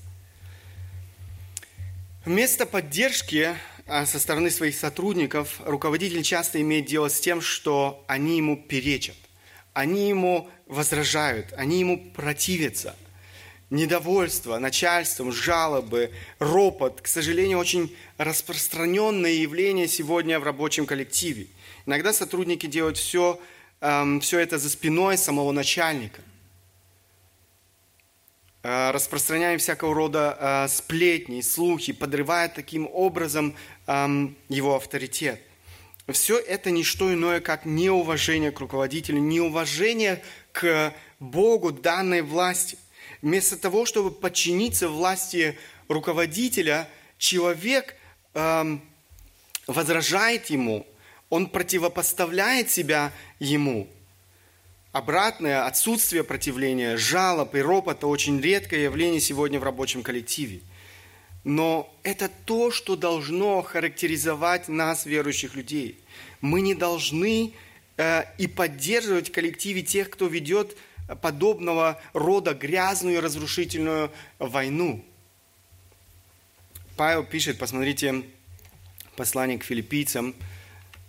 [2.26, 8.38] Вместо поддержки а со стороны своих сотрудников руководитель часто имеет дело с тем, что они
[8.38, 9.18] ему перечат,
[9.74, 12.96] они ему возражают, они ему противятся.
[13.70, 21.48] Недовольство начальством, жалобы, ропот, к сожалению, очень распространенное явление сегодня в рабочем коллективе.
[21.86, 23.40] Иногда сотрудники делают все,
[23.82, 26.22] эм, все это за спиной самого начальника–
[28.66, 33.56] Э, распространяя всякого рода э, сплетни, слухи, подрывая таким образом
[33.88, 35.42] эм, его авторитет.
[36.08, 42.78] Все это не что иное, как неуважение к руководителю, неуважение к Богу данной власти.
[43.22, 45.58] Вместо того, чтобы подчиниться власти
[45.90, 46.88] руководителя,
[47.18, 47.96] человек
[48.34, 48.82] эм,
[49.68, 50.88] возражает ему,
[51.30, 53.90] он противопоставляет себя ему–
[54.94, 60.62] Обратное отсутствие противления, жалоб и ропота очень редкое явление сегодня в рабочем коллективе.
[61.44, 66.00] Но это то, что должно характеризовать нас, верующих людей.
[66.42, 67.54] Мы не должны
[67.98, 70.76] и поддерживать в коллективе тех, кто ведет
[71.22, 75.04] подобного рода грязную разрушительную войну.
[76.96, 78.24] Павел пишет, посмотрите,
[79.16, 80.36] послание к филиппийцам,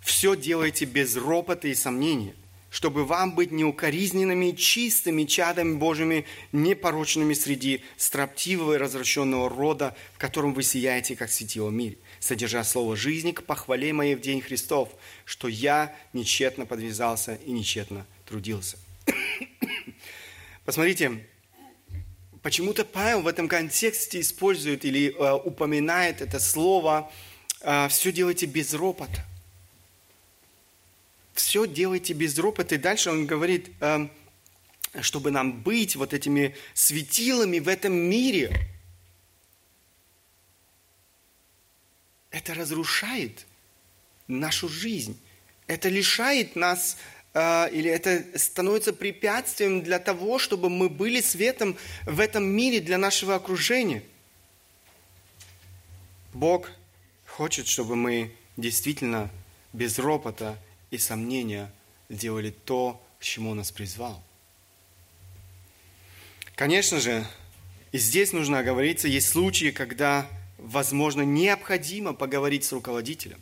[0.01, 2.35] «Все делайте без ропота и сомнения,
[2.69, 10.53] чтобы вам быть неукоризненными, чистыми чадами Божьими, непорочными среди строптивого и развращенного рода, в котором
[10.53, 14.89] вы сияете, как светило мире, содержа слово жизни к похвале моей в день Христов,
[15.25, 18.77] что я нечетно подвязался и нечетно трудился.
[20.65, 21.25] Посмотрите,
[22.41, 27.11] почему-то Павел в этом контексте использует или э, упоминает это слово
[27.61, 29.23] э, «все делайте без ропота»
[31.35, 32.75] все делайте без ропота.
[32.75, 34.09] И дальше он говорит, эм,
[35.01, 38.74] чтобы нам быть вот этими светилами в этом мире.
[42.35, 43.45] Это разрушает
[44.27, 45.17] нашу жизнь.
[45.67, 46.97] это лишает нас
[47.33, 52.97] э, или это становится препятствием для того, чтобы мы были светом в этом мире для
[52.97, 54.03] нашего окружения.
[56.33, 56.69] Бог
[57.25, 59.29] хочет, чтобы мы действительно
[59.71, 60.57] без ропота
[60.91, 61.71] и сомнения
[62.09, 64.21] делали то, к чему Он нас призвал.
[66.55, 67.25] Конечно же,
[67.93, 70.27] и здесь нужно оговориться, есть случаи, когда,
[70.57, 73.41] возможно, необходимо поговорить с руководителем.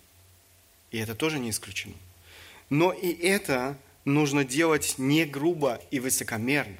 [0.91, 1.95] И это тоже не исключено.
[2.69, 6.77] Но и это нужно делать не грубо и высокомерно,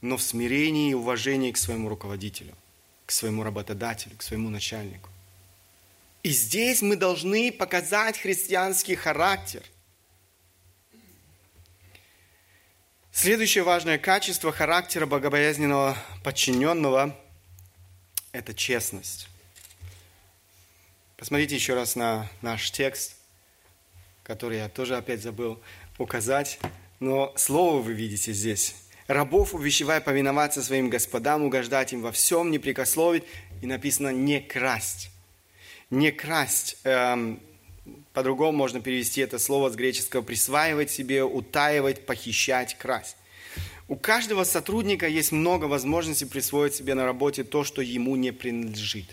[0.00, 2.54] но в смирении и уважении к своему руководителю,
[3.06, 5.08] к своему работодателю, к своему начальнику.
[6.22, 9.62] И здесь мы должны показать христианский характер.
[13.12, 17.16] Следующее важное качество характера богобоязненного подчиненного–
[18.34, 19.28] это честность.
[21.16, 23.16] Посмотрите еще раз на наш текст,
[24.22, 25.58] который я тоже опять забыл
[25.96, 26.58] указать.
[27.00, 28.74] Но слово вы видите здесь.
[29.06, 33.24] «Рабов увещевай повиноваться своим господам, угождать им во всем, не прикословить».
[33.62, 35.10] И написано «не красть»
[35.94, 36.76] не красть.
[36.84, 37.40] Эм,
[38.12, 43.16] по-другому можно перевести это слово с греческого присваивать себе, утаивать, похищать, красть.
[43.86, 49.06] У каждого сотрудника есть много возможностей присвоить себе на работе то, что ему не принадлежит.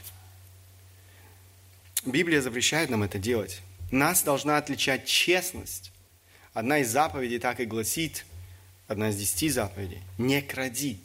[2.05, 3.61] Библия запрещает нам это делать.
[3.91, 5.91] Нас должна отличать честность.
[6.53, 8.25] Одна из заповедей так и гласит,
[8.87, 10.99] одна из десяти заповедей, не кради.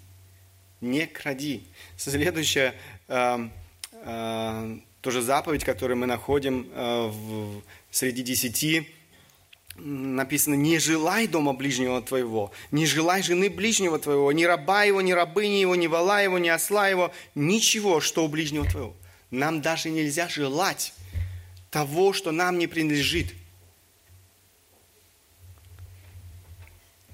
[0.81, 1.65] Не кради.
[1.97, 2.75] Следующая
[3.09, 3.49] э,
[3.93, 8.89] э, тоже заповедь, которую мы находим э, в, среди десяти,
[9.79, 15.13] написано, не желай дома ближнего твоего, не желай жены ближнего твоего, ни раба его, ни
[15.13, 18.95] рабыни его, ни вала его, ни осла его, ничего, что у ближнего твоего.
[19.31, 20.95] Нам даже нельзя желать
[21.71, 23.35] того, что нам не принадлежит.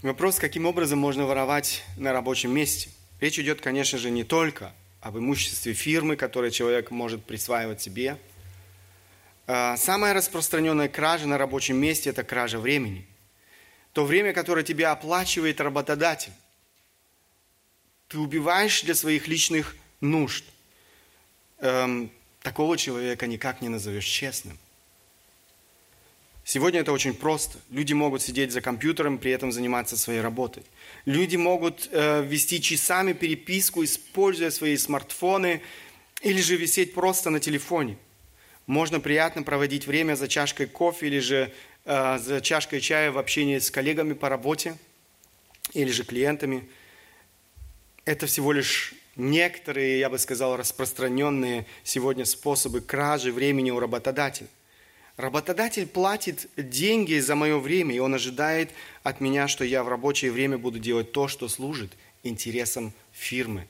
[0.02, 2.90] Вопрос, каким образом можно воровать на рабочем месте.
[3.20, 8.18] Речь идет, конечно же, не только об имуществе фирмы, которое человек может присваивать себе.
[9.54, 13.06] А, самая распространенная кража на рабочем месте– это кража времени.
[13.92, 16.32] То время, которое тебе оплачивает работодатель.
[18.08, 20.42] Ты убиваешь для своих личных нужд.
[21.58, 24.58] Эм, такого человека никак не назовешь честным.
[26.44, 27.58] Сегодня это очень просто.
[27.68, 30.62] Люди могут сидеть за компьютером, при этом заниматься своей работой.
[31.04, 35.60] Люди могут э, вести часами переписку, используя свои смартфоны,
[36.22, 37.98] или же висеть просто на телефоне.
[38.66, 41.52] Можно приятно проводить время за чашкой кофе или же
[41.84, 44.76] э, за чашкой чая в общении с коллегами по работе
[45.72, 46.68] или же клиентами.
[48.04, 54.48] Это всего лишь некоторые, я бы сказал, распространенные сегодня способы кражи времени у работодателя.
[55.16, 58.70] Работодатель платит деньги за мое время, и он ожидает
[59.02, 61.92] от меня, что я в рабочее время буду делать то, что служит
[62.22, 63.66] интересам фирмы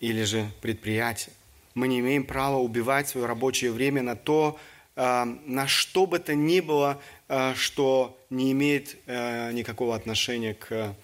[0.00, 1.32] или же предприятия.
[1.78, 4.58] Мы не имеем права убивать свое рабочее время на то,
[4.96, 10.96] а, на что бы то ни было, а, что не имеет а, никакого отношения к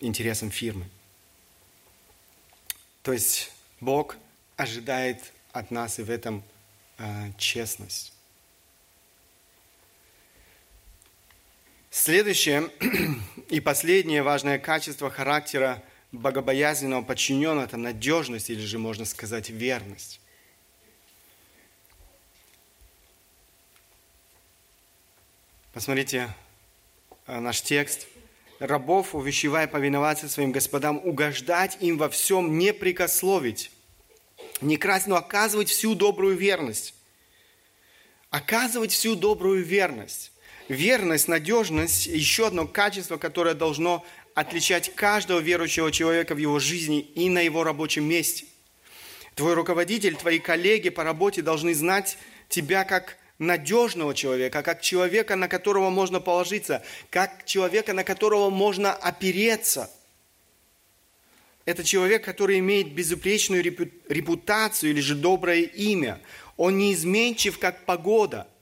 [0.00, 0.84] интересам фирмы.
[3.02, 4.18] То есть Бог
[4.56, 6.44] ожидает от нас и в этом
[7.38, 8.12] честность.
[11.88, 12.68] Следующее
[13.48, 15.82] и последнее важное качество характера
[16.12, 20.20] богобоязненного подчиненного– это надежность, или же можно сказать верность.
[25.72, 26.34] Посмотрите
[27.26, 28.08] э, наш текст.
[28.58, 33.70] «Рабов, увещевая повиноваться своим господам, угождать им во всем, не прикословить,
[34.60, 36.94] не красть, но оказывать всю добрую верность».
[38.30, 40.32] Оказывать всю добрую верность.
[40.68, 44.04] Верность, надежность– еще одно качество, которое должно
[44.38, 48.44] отличать каждого верующего человека в его жизни и на его рабочем месте.
[49.34, 52.18] Твой руководитель, твои коллеги по работе должны знать
[52.48, 58.92] тебя как надежного человека, как человека, на которого можно положиться, как человека, на которого можно
[58.92, 59.90] опереться.
[61.64, 66.20] Это человек, который имеет безупречную репутацию или же доброе имя.
[66.56, 68.46] Он неизменчив, как погода–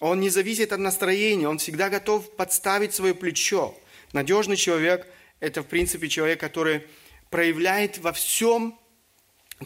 [0.00, 3.76] он не зависит от настроения, он всегда готов подставить свое плечо.
[4.12, 5.06] Надежный человек–
[5.40, 6.86] это, в принципе, человек, который
[7.30, 8.78] проявляет во всем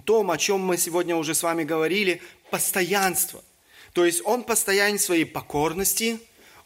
[0.05, 2.21] том, о чем мы сегодня уже с вами говорили,
[2.51, 3.43] постоянство.
[3.93, 6.19] То есть он постоянен в своей покорности,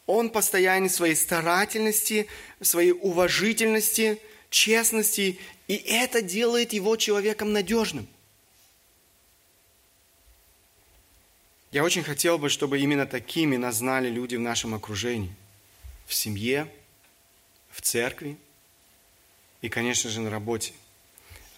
[0.06, 2.28] он постоянен в своей старательности,
[2.60, 8.06] в своей уважительности, честности, и это делает его человеком надежным.
[11.72, 15.34] Я очень хотел бы, чтобы именно такими нас знали люди в нашем окружении.
[16.06, 16.68] В семье,
[17.76, 18.38] в церкви
[19.60, 20.72] и, конечно же, на работе.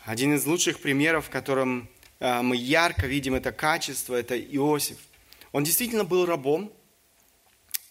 [0.04, 1.88] Один из лучших примеров, в котором
[2.18, 4.98] э, мы ярко видим это качество, это Иосиф.
[5.52, 6.72] Он действительно был рабом,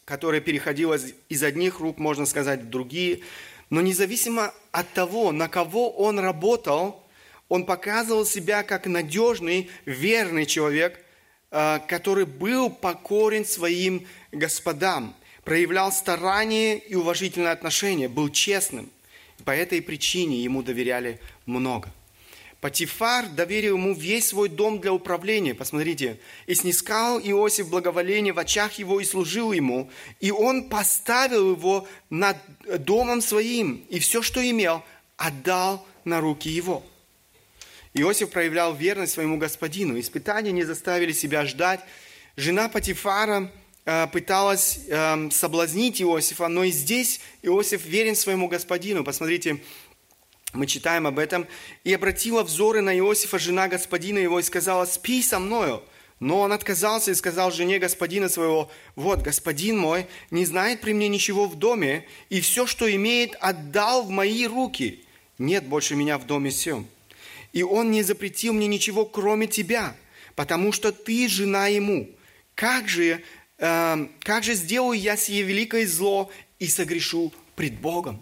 [0.03, 3.21] который переходил из одних рук, можно сказать, в другие.
[3.69, 7.01] Но независимо от того, на кого он работал,
[7.47, 10.99] он показывал себя как надежный, верный человек,
[11.51, 15.15] э, который был покорен своим господам,
[15.47, 18.89] проявлял старание и уважительное отношение, был честным.
[19.45, 21.89] По этой причине ему доверяли много.
[22.59, 25.55] Патифар доверил ему весь свой дом для управления.
[25.55, 26.19] Посмотрите.
[26.47, 29.89] «И снискал Иосиф благоволение в очах его и служил ему,
[30.19, 32.35] и он поставил его над
[32.79, 34.83] домом своим, и все, что имел,
[35.15, 36.83] отдал на руки его».
[37.93, 39.97] Иосиф проявлял верность своему господину.
[39.97, 41.79] Испытания не заставили себя ждать.
[42.35, 43.49] Жена Патифара
[44.11, 49.03] пыталась э, соблазнить Иосифа, но и здесь Иосиф верен своему господину.
[49.03, 49.61] Посмотрите,
[50.53, 51.47] мы читаем об этом.
[51.83, 55.83] «И обратила взоры на Иосифа жена господина его и сказала, спи со мною».
[56.19, 61.07] Но он отказался и сказал жене господина своего, «Вот, господин мой не знает при мне
[61.07, 65.05] ничего в доме, и все, что имеет, отдал в мои руки.
[65.37, 66.87] Нет больше меня в доме сем.
[67.53, 69.95] И он не запретил мне ничего, кроме тебя,
[70.35, 72.09] потому что ты жена ему.
[72.55, 73.21] Как же, э,
[73.57, 78.21] как же сделаю я сие великое зло и согрешу пред Богом?»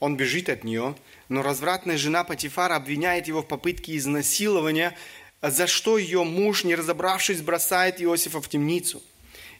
[0.00, 0.94] Он бежит от нее,
[1.28, 4.96] но развратная жена Патифара обвиняет его в попытке изнасилования,
[5.40, 9.02] за что ее муж, не разобравшись, бросает Иосифа в темницу.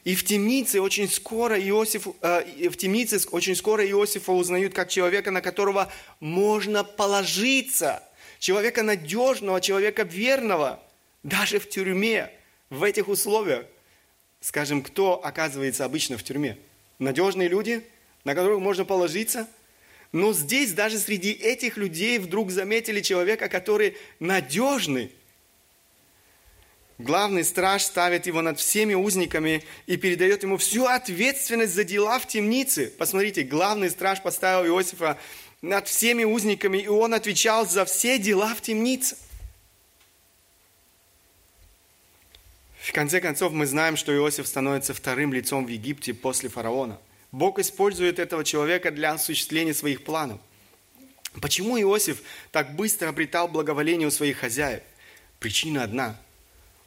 [0.05, 5.31] И в темнице очень скоро Иосиф, э, в темнице очень скоро Иосифа узнают как человека,
[5.31, 8.03] на которого можно положиться,
[8.39, 10.83] человека надежного, человека верного,
[11.23, 12.31] даже в тюрьме,
[12.69, 13.65] в этих условиях.
[14.45, 16.59] Скажем, кто оказывается обычно в тюрьме?
[16.99, 17.83] Надежные люди,
[18.25, 19.49] на которых можно положиться–
[20.15, 25.11] но здесь даже среди этих людей вдруг заметили человека, который надежный.
[26.99, 32.29] Главный страж ставит его над всеми узниками и передает ему всю ответственность за дела в
[32.29, 32.93] темнице.
[32.97, 35.19] Посмотрите, главный страж поставил Иосифа
[35.63, 39.17] над всеми узниками, и он отвечал за все дела в темнице.
[42.85, 46.99] В конце концов, мы знаем, что Иосиф становится вторым лицом в Египте после фараона–
[47.35, 50.39] Бог использует этого человека для осуществления своих планов.
[51.41, 52.23] Почему Иосиф
[52.53, 54.83] так быстро обретал благоволение у своих хозяев?
[55.41, 56.17] Причина одна.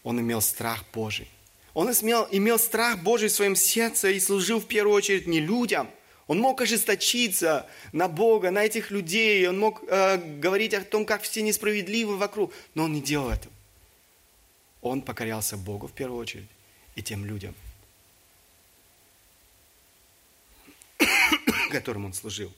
[0.03, 1.27] Он имел страх Божий.
[1.73, 5.89] Он имел, имел страх Божий в своем сердце и служил в первую очередь не людям.
[6.27, 9.45] Он мог ожесточиться на Бога, на этих людей.
[9.49, 12.53] Он мог э, говорить о том, как все несправедливы вокруг.
[12.73, 13.53] Но он не делал этого.
[14.81, 16.49] Он покорялся Богу в первую очередь
[16.95, 17.55] и тем людям–
[21.69, 22.51] которым он служил.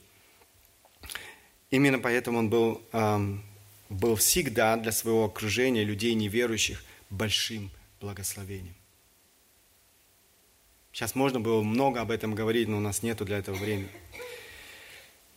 [1.70, 3.42] Именно поэтому он был, эм,
[3.88, 8.74] был всегда для своего окружения людей неверующих большим благословением.
[10.92, 13.90] Сейчас можно было много об этом говорить, но у нас нету для этого времени.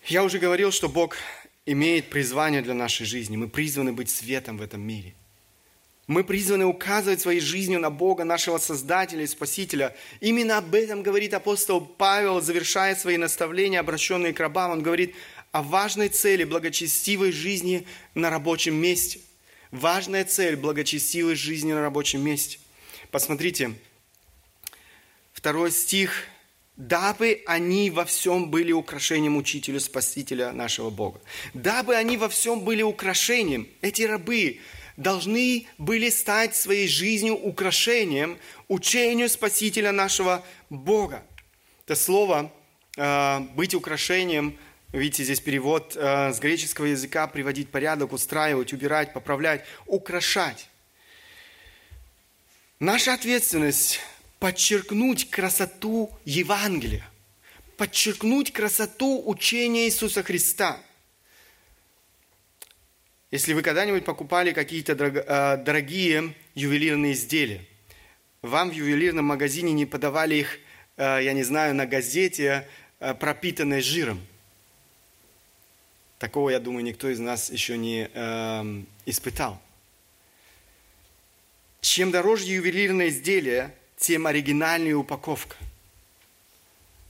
[0.05, 1.15] Я уже говорил, что Бог
[1.65, 3.37] имеет призвание для нашей жизни.
[3.37, 5.13] Мы призваны быть светом в этом мире–
[6.07, 9.95] мы призваны указывать своей жизнью на Бога, нашего Создателя и Спасителя.
[10.19, 14.71] Именно об этом говорит апостол Павел, завершая свои наставления, обращенные к рабам.
[14.71, 15.15] Он говорит
[15.51, 19.21] о важной цели благочестивой жизни на рабочем месте.
[19.71, 22.59] Важная цель благочестивой жизни на рабочем месте.
[23.09, 23.73] Посмотрите,
[25.31, 26.27] второй стих.
[26.75, 31.21] «Дабы они во всем были украшением учителю Спасителя нашего Бога».
[31.53, 33.69] Дабы они во всем были украшением.
[33.81, 34.59] Эти рабы,
[34.97, 38.37] должны были стать своей жизнью украшением
[38.67, 41.23] учению Спасителя нашего Бога.
[41.85, 42.51] Это слово
[42.97, 44.57] э, «быть украшением»,
[44.91, 50.69] видите, здесь перевод э, с греческого языка «приводить порядок», «устраивать», «убирать», «поправлять», «украшать».
[52.79, 53.99] Наша ответственность–
[54.39, 57.07] подчеркнуть красоту Евангелия,
[57.77, 60.79] подчеркнуть красоту учения Иисуса Христа–
[63.33, 67.65] если вы когда-нибудь покупали какие-то э, дорогие ювелирные изделия,
[68.43, 70.59] вам в ювелирном магазине не подавали их,
[70.97, 72.67] э, я не знаю, на газете,
[72.99, 74.21] э, пропитанной жиром.
[76.19, 79.59] Такого, я думаю, никто из нас еще не э, испытал.
[81.81, 85.55] Чем дороже ювелирное изделие, тем оригинальнее упаковка.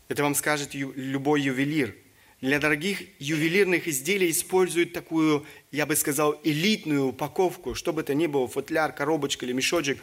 [0.08, 1.94] Это вам скажет любой ювелир–
[2.44, 8.50] для дорогих ювелирных изделий используют такую, я бы сказал, элитную упаковку, чтобы это ни было,
[8.50, 9.98] футляр, коробочка или мешочек.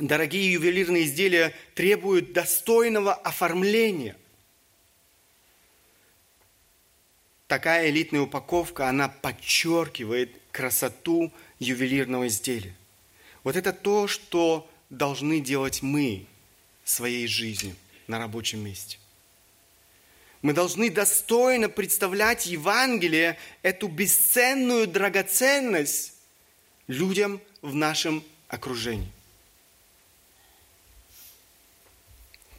[0.00, 4.16] дорогие ювелирные изделия требуют достойного оформления.
[7.46, 12.74] Такая элитная упаковка, она подчеркивает красоту ювелирного изделия.
[13.44, 16.26] Вот это то, что должны делать мы
[16.82, 17.76] своей жизнью
[18.08, 18.98] на рабочем месте.
[20.42, 26.14] Мы должны достойно представлять Евангелие, эту бесценную драгоценность
[26.86, 29.10] людям в нашем окружении.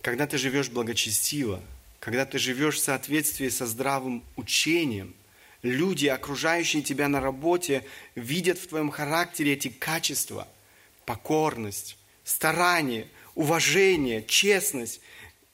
[0.02, 1.62] Когда ты живешь благочестиво,
[2.00, 5.16] когда ты живешь в соответствии со здравым учением,
[5.62, 10.48] люди, окружающие тебя на работе, видят в твоем характере эти качества–
[11.06, 15.02] покорность, старание, уважение, честность,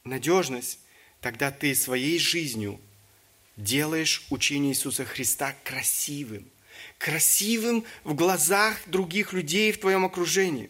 [0.03, 0.79] надежность,
[1.25, 2.79] тогда ты своей жизнью
[3.57, 6.47] делаешь учение Иисуса Христа красивым.
[6.99, 10.69] Красивым в глазах других людей в твоем окружении.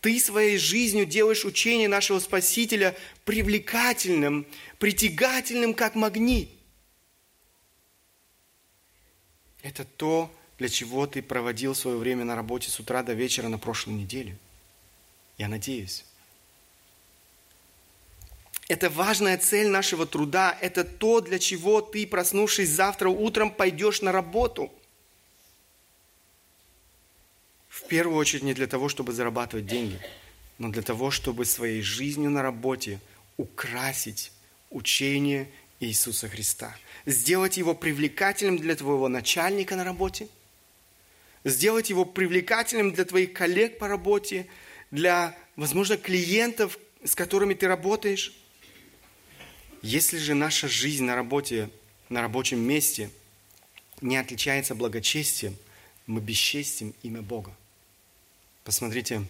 [0.00, 4.48] Ты своей жизнью делаешь учение нашего Спасителя привлекательным,
[4.80, 6.50] притягательным, как магнит.
[9.62, 10.28] Это то,
[10.58, 14.36] для чего ты проводил свое время на работе с утра до вечера на прошлой неделе.
[15.38, 16.04] Я надеюсь.
[18.68, 20.56] Это важная цель нашего труда.
[20.60, 24.72] Это то, для чего ты, проснувшись завтра утром, пойдешь на работу.
[27.68, 30.00] В первую очередь не для того, чтобы зарабатывать деньги,
[30.58, 33.00] но для того, чтобы своей жизнью на работе
[33.36, 34.32] украсить
[34.70, 35.50] учение
[35.80, 36.74] Иисуса Христа.
[37.04, 40.28] Сделать его привлекательным для твоего начальника на работе,
[41.44, 44.46] сделать его привлекательным для твоих коллег по работе,
[44.90, 48.32] для, возможно, клиентов, с которыми ты работаешь.
[49.84, 51.68] Если же наша жизнь на работе,
[52.08, 53.10] на рабочем месте
[54.00, 55.58] не отличается благочестием,
[56.06, 57.54] мы бесчестим имя Бога.
[58.64, 59.24] Посмотрите,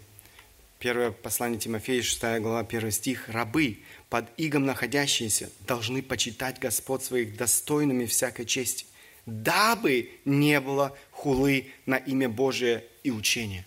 [0.79, 3.29] первое послание Тимофея, 6 глава, 1 стих.
[3.31, 8.87] «Рабы, под игом находящиеся, должны почитать Господ своих достойными всякой чести,
[9.27, 13.67] дабы не было хулы на имя Божие и учения».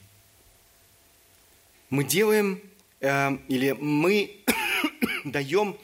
[1.90, 2.62] Мы делаем,
[3.02, 4.38] э, или мы
[5.26, 5.78] даем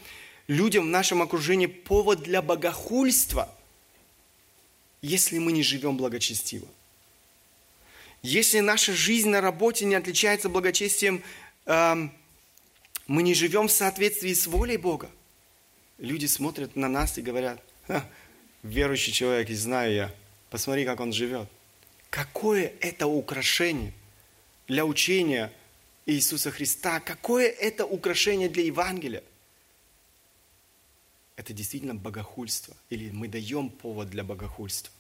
[0.48, 3.54] людям в нашем окружении повод для богохульства,
[5.02, 6.68] если мы не живем благочестиво.
[8.22, 11.22] Если наша жизнь на работе не отличается благочестием,
[11.66, 12.12] эм,
[13.06, 15.10] мы не живем в соответствии с волей Бога.
[15.98, 17.62] Люди смотрят на нас и говорят,
[18.64, 20.16] верующий человек, и знаю я,
[20.50, 21.50] посмотри, как он живет.
[22.10, 23.94] Какое это украшение
[24.68, 25.52] для учения
[26.06, 29.24] Иисуса Христа, какое это украшение для Евангелия
[31.36, 34.94] это действительно богохульство, или мы даем повод для богохульства.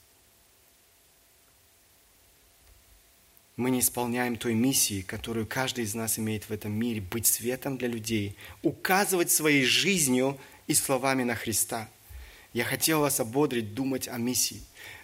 [3.56, 7.78] Мы не исполняем той миссии, которую каждый из нас имеет в этом мире, быть светом
[7.78, 11.88] для людей, указывать своей жизнью и словами на Христа.
[12.52, 14.62] Я хотел вас ободрить думать о миссии.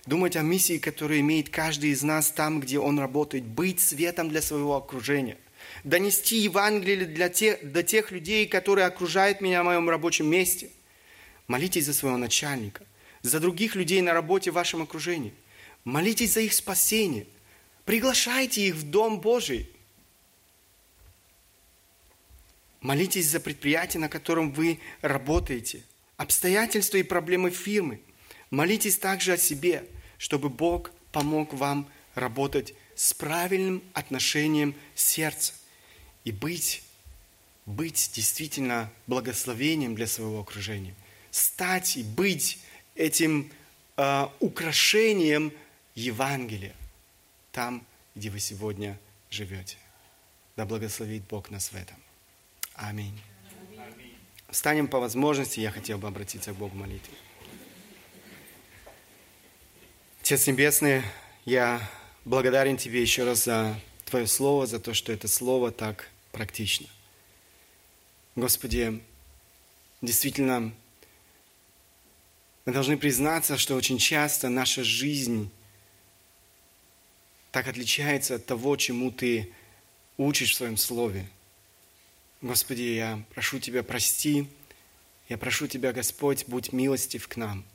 [0.08, 4.42] Думать о миссии, которую имеет каждый из нас там, где он работает, быть светом для
[4.42, 5.38] своего окружения–
[5.84, 10.70] донести Евангелие для тех, до тех людей, которые окружают меня в моем рабочем месте–
[11.50, 12.86] Молитесь за своего начальника,
[13.24, 15.34] за других людей на работе в вашем окружении.
[15.84, 17.26] Молитесь за их спасение.
[17.86, 19.68] Приглашайте их в Дом Божий.
[22.82, 25.82] Молитесь за предприятие, на котором вы работаете,
[26.18, 28.00] обстоятельства и проблемы фирмы.
[28.52, 29.88] Молитесь также о себе,
[30.20, 35.54] чтобы Бог помог вам работать с правильным отношением сердца
[36.26, 36.84] и быть,
[37.66, 40.94] быть действительно благословением для своего окружения–
[41.32, 42.60] стать и быть
[42.96, 43.52] этим
[43.98, 45.54] э, украшением
[45.96, 46.76] Евангелия
[47.52, 48.98] там, где вы сегодня
[49.30, 49.78] живете.
[50.56, 51.98] Да благословит Бог нас в этом.
[52.74, 53.20] Аминь.
[54.50, 57.14] Встанем по возможности, я хотел бы обратиться к Богу в молитве.
[60.22, 61.04] Отец Небесный,
[61.46, 61.82] я
[62.26, 66.88] благодарен Тебе еще раз за Твое Слово, за то, что это Слово так практично.
[68.36, 69.02] Господи,
[70.02, 70.74] действительно,
[72.70, 75.50] мы должны признаться, что очень часто наша жизнь
[77.50, 79.52] так отличается от того, чему Ты
[80.18, 81.28] учишь в Своем Слове.
[82.42, 84.48] Господи, я прошу Тебя, прости.
[85.30, 87.66] Я прошу Тебя, Господь, будь милостив к нам.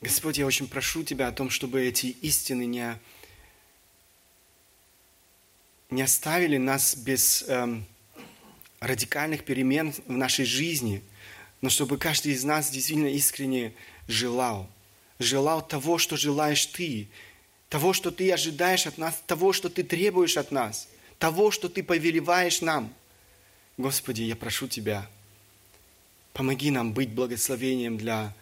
[0.00, 3.00] Господь, я очень прошу Тебя о том, чтобы эти истины не,
[5.90, 7.84] не оставили нас без эм,
[8.78, 11.02] радикальных перемен в нашей жизни–
[11.60, 13.74] но чтобы каждый из нас действительно искренне
[14.08, 14.68] желал.
[15.18, 17.08] Желал того, что желаешь ты,
[17.68, 20.88] того, что ты ожидаешь от нас, того, что ты требуешь от нас,
[21.20, 22.92] того, что Ты повелеваешь нам.
[23.76, 25.08] Господи, я прошу Тебя,
[26.32, 28.34] помоги нам быть благословением для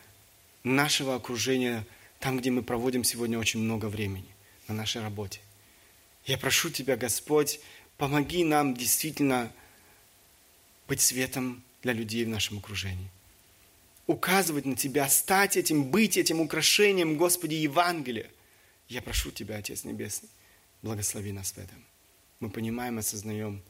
[0.63, 1.85] нашего окружения,
[2.21, 4.29] там, где мы проводим сегодня очень много времени,
[4.69, 5.41] на нашей работе.
[6.25, 7.61] Я прошу Тебя, Господь,
[7.97, 9.53] помоги нам действительно
[10.87, 13.11] быть светом для людей в нашем окружении.
[14.07, 18.31] Указывать на Тебя, стать этим, быть этим украшением, Господи, Евангелия.
[18.89, 20.29] Я прошу Тебя, Отец Небесный,
[20.83, 21.83] благослови нас в этом.
[22.41, 23.63] Мы понимаем, осознаем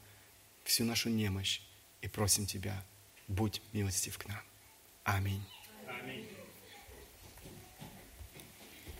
[0.65, 1.61] всю нашу немощь
[2.01, 2.85] и просим Тебя,
[3.29, 4.41] будь милостив к нам.
[5.05, 5.45] Аминь.